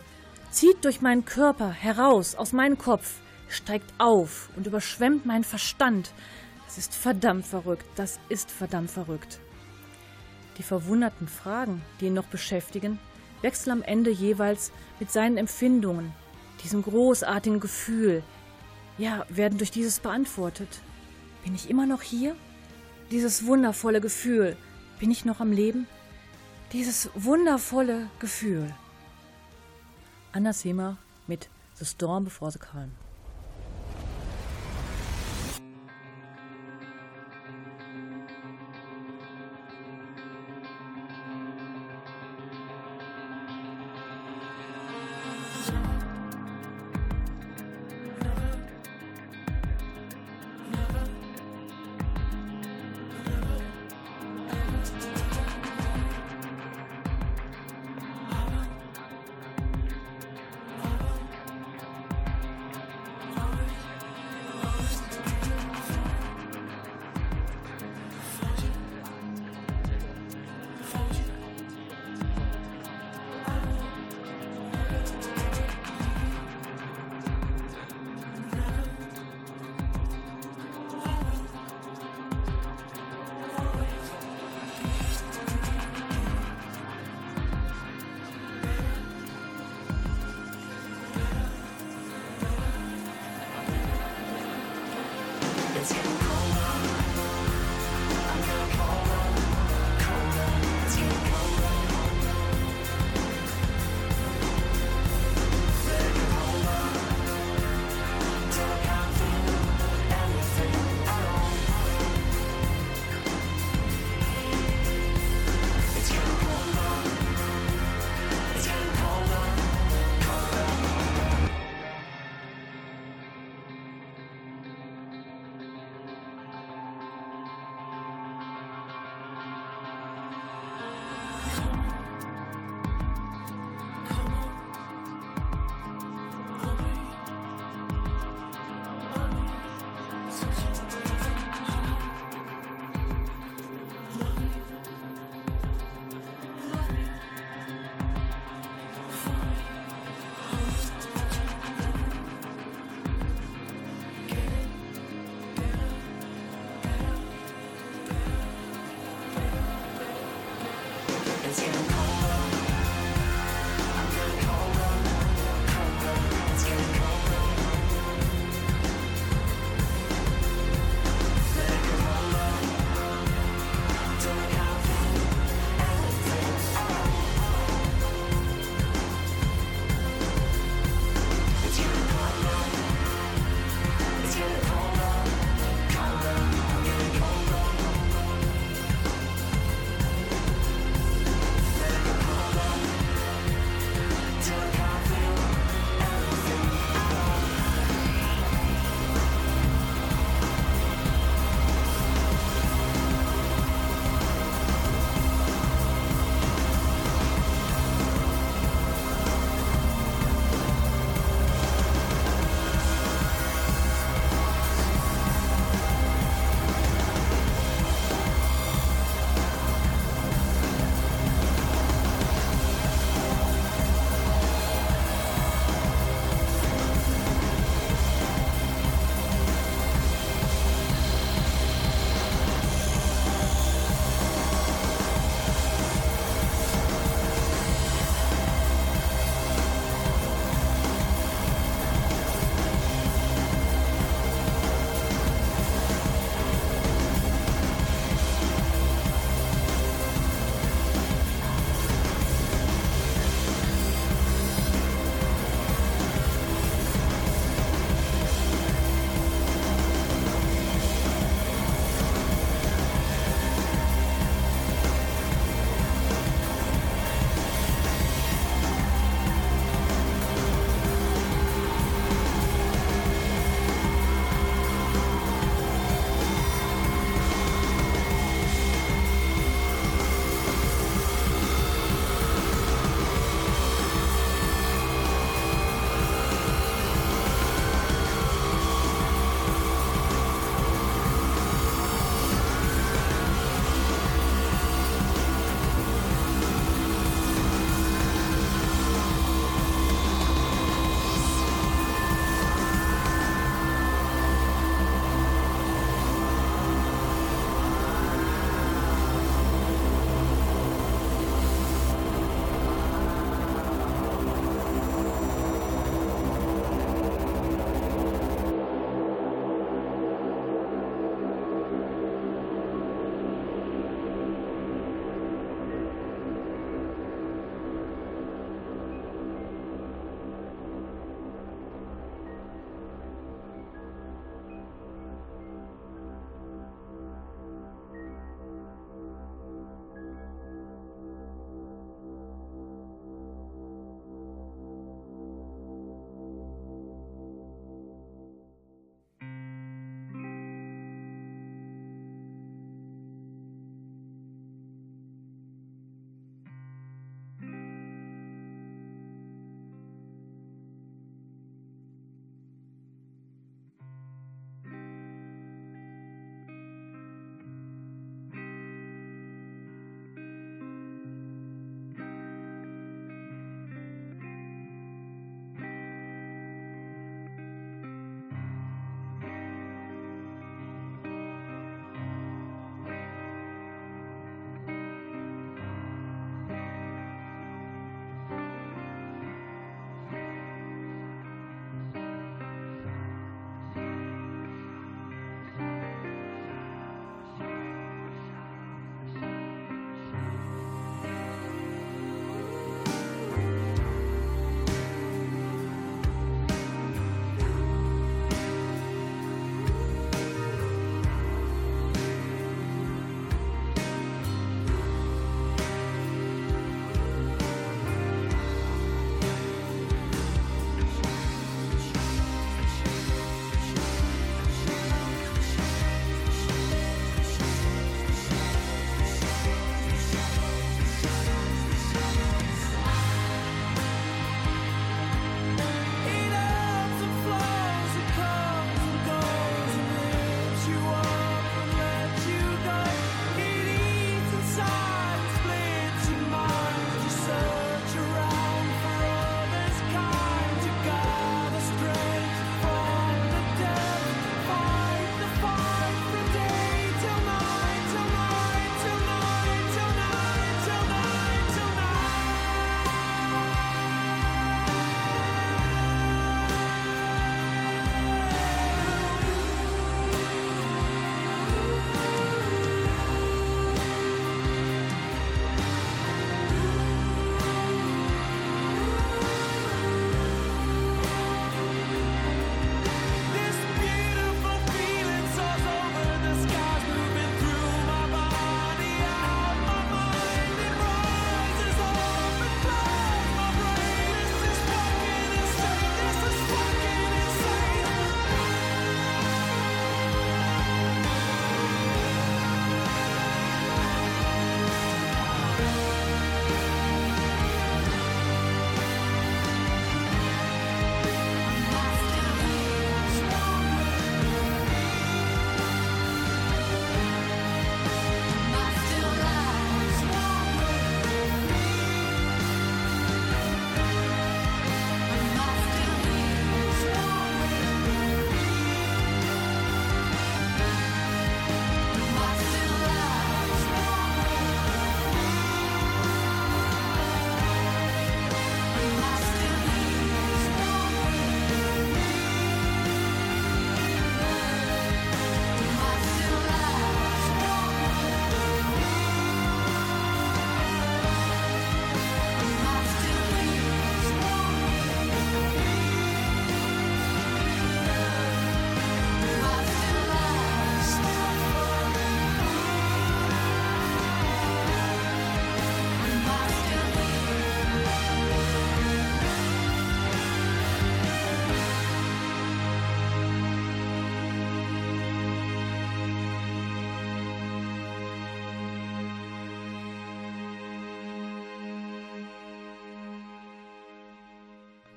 zieht 0.52 0.86
durch 0.86 1.02
meinen 1.02 1.26
Körper 1.26 1.70
heraus 1.70 2.36
aus 2.36 2.54
meinem 2.54 2.78
Kopf, 2.78 3.16
steigt 3.50 3.94
auf 3.98 4.50
und 4.56 4.68
überschwemmt 4.68 5.26
meinen 5.26 5.44
Verstand. 5.44 6.14
Das 6.66 6.78
ist 6.78 6.94
verdammt 6.94 7.46
verrückt, 7.46 7.86
das 7.96 8.20
ist 8.30 8.52
verdammt 8.52 8.90
verrückt. 8.90 9.40
Die 10.58 10.64
verwunderten 10.64 11.28
Fragen, 11.28 11.82
die 12.00 12.06
ihn 12.06 12.14
noch 12.14 12.26
beschäftigen, 12.26 13.00
wechseln 13.42 13.72
am 13.72 13.82
Ende 13.82 14.12
jeweils 14.12 14.72
mit 15.00 15.12
seinen 15.12 15.38
Empfindungen, 15.38 16.14
diesem 16.64 16.82
großartigen 16.82 17.60
Gefühl, 17.60 18.24
ja, 18.98 19.26
werden 19.30 19.58
durch 19.58 19.72
dieses 19.72 20.00
beantwortet. 20.00 20.82
Bin 21.44 21.56
ich 21.56 21.70
immer 21.70 21.86
noch 21.86 22.02
hier? 22.02 22.36
Dieses 23.12 23.46
wundervolle 23.46 24.02
Gefühl, 24.02 24.56
bin 25.00 25.12
ich 25.12 25.26
noch 25.26 25.40
am 25.40 25.52
Leben? 25.52 25.88
Dieses 26.72 27.10
wundervolle 27.16 28.10
Gefühl. 28.20 28.74
Anna 30.32 30.54
Sema 30.54 30.98
mit 31.28 31.50
The 31.76 31.86
Storm 31.86 32.24
Before 32.24 32.52
the 32.52 32.60
Calm. 32.60 32.92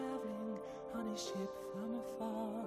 traveling 0.00 0.58
on 0.94 1.06
his 1.10 1.22
ship 1.22 1.50
from 1.72 1.98
afar. 2.00 2.64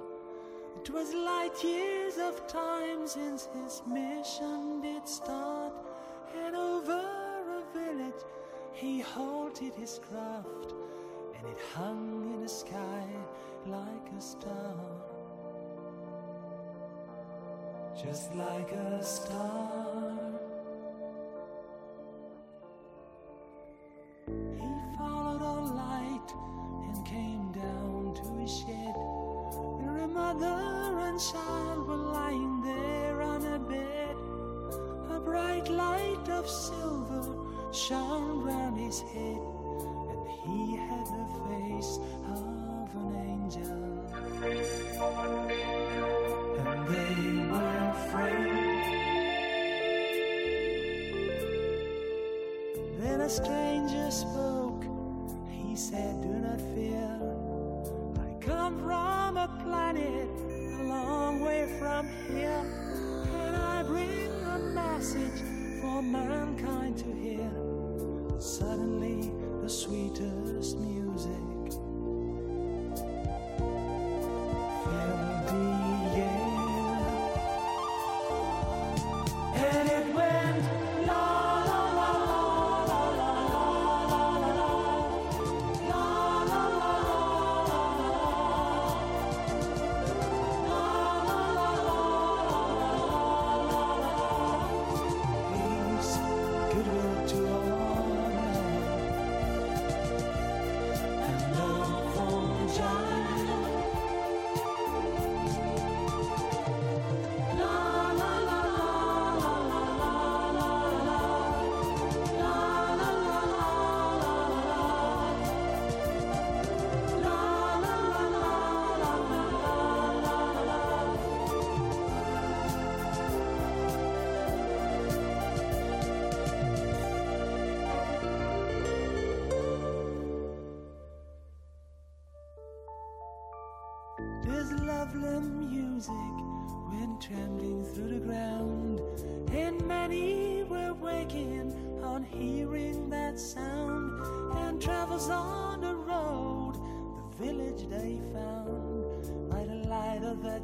It 0.81 0.89
was 0.89 1.13
light 1.13 1.63
years 1.63 2.17
of 2.17 2.45
time 2.47 3.07
since 3.07 3.47
his 3.53 3.81
mission 3.88 4.81
did 4.81 5.07
start, 5.07 5.73
and 6.36 6.55
over 6.55 7.01
a 7.59 7.63
village 7.73 8.21
he 8.73 8.99
halted 8.99 9.73
his 9.75 9.99
craft, 10.09 10.73
and 11.36 11.47
it 11.47 11.59
hung 11.73 12.34
in 12.34 12.41
the 12.41 12.49
sky 12.49 13.05
like 13.65 14.07
a 14.17 14.21
star. 14.21 14.75
Just 17.95 18.36
like 18.36 18.71
a 18.71 19.03
star. 19.03 20.22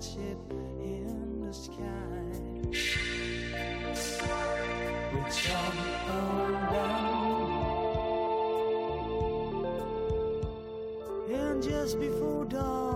in 0.08 1.46
the 1.46 1.54
sky. 1.54 1.76
We 5.14 5.20
and 11.36 11.62
just 11.62 12.00
before 12.00 12.46
dawn. 12.46 12.89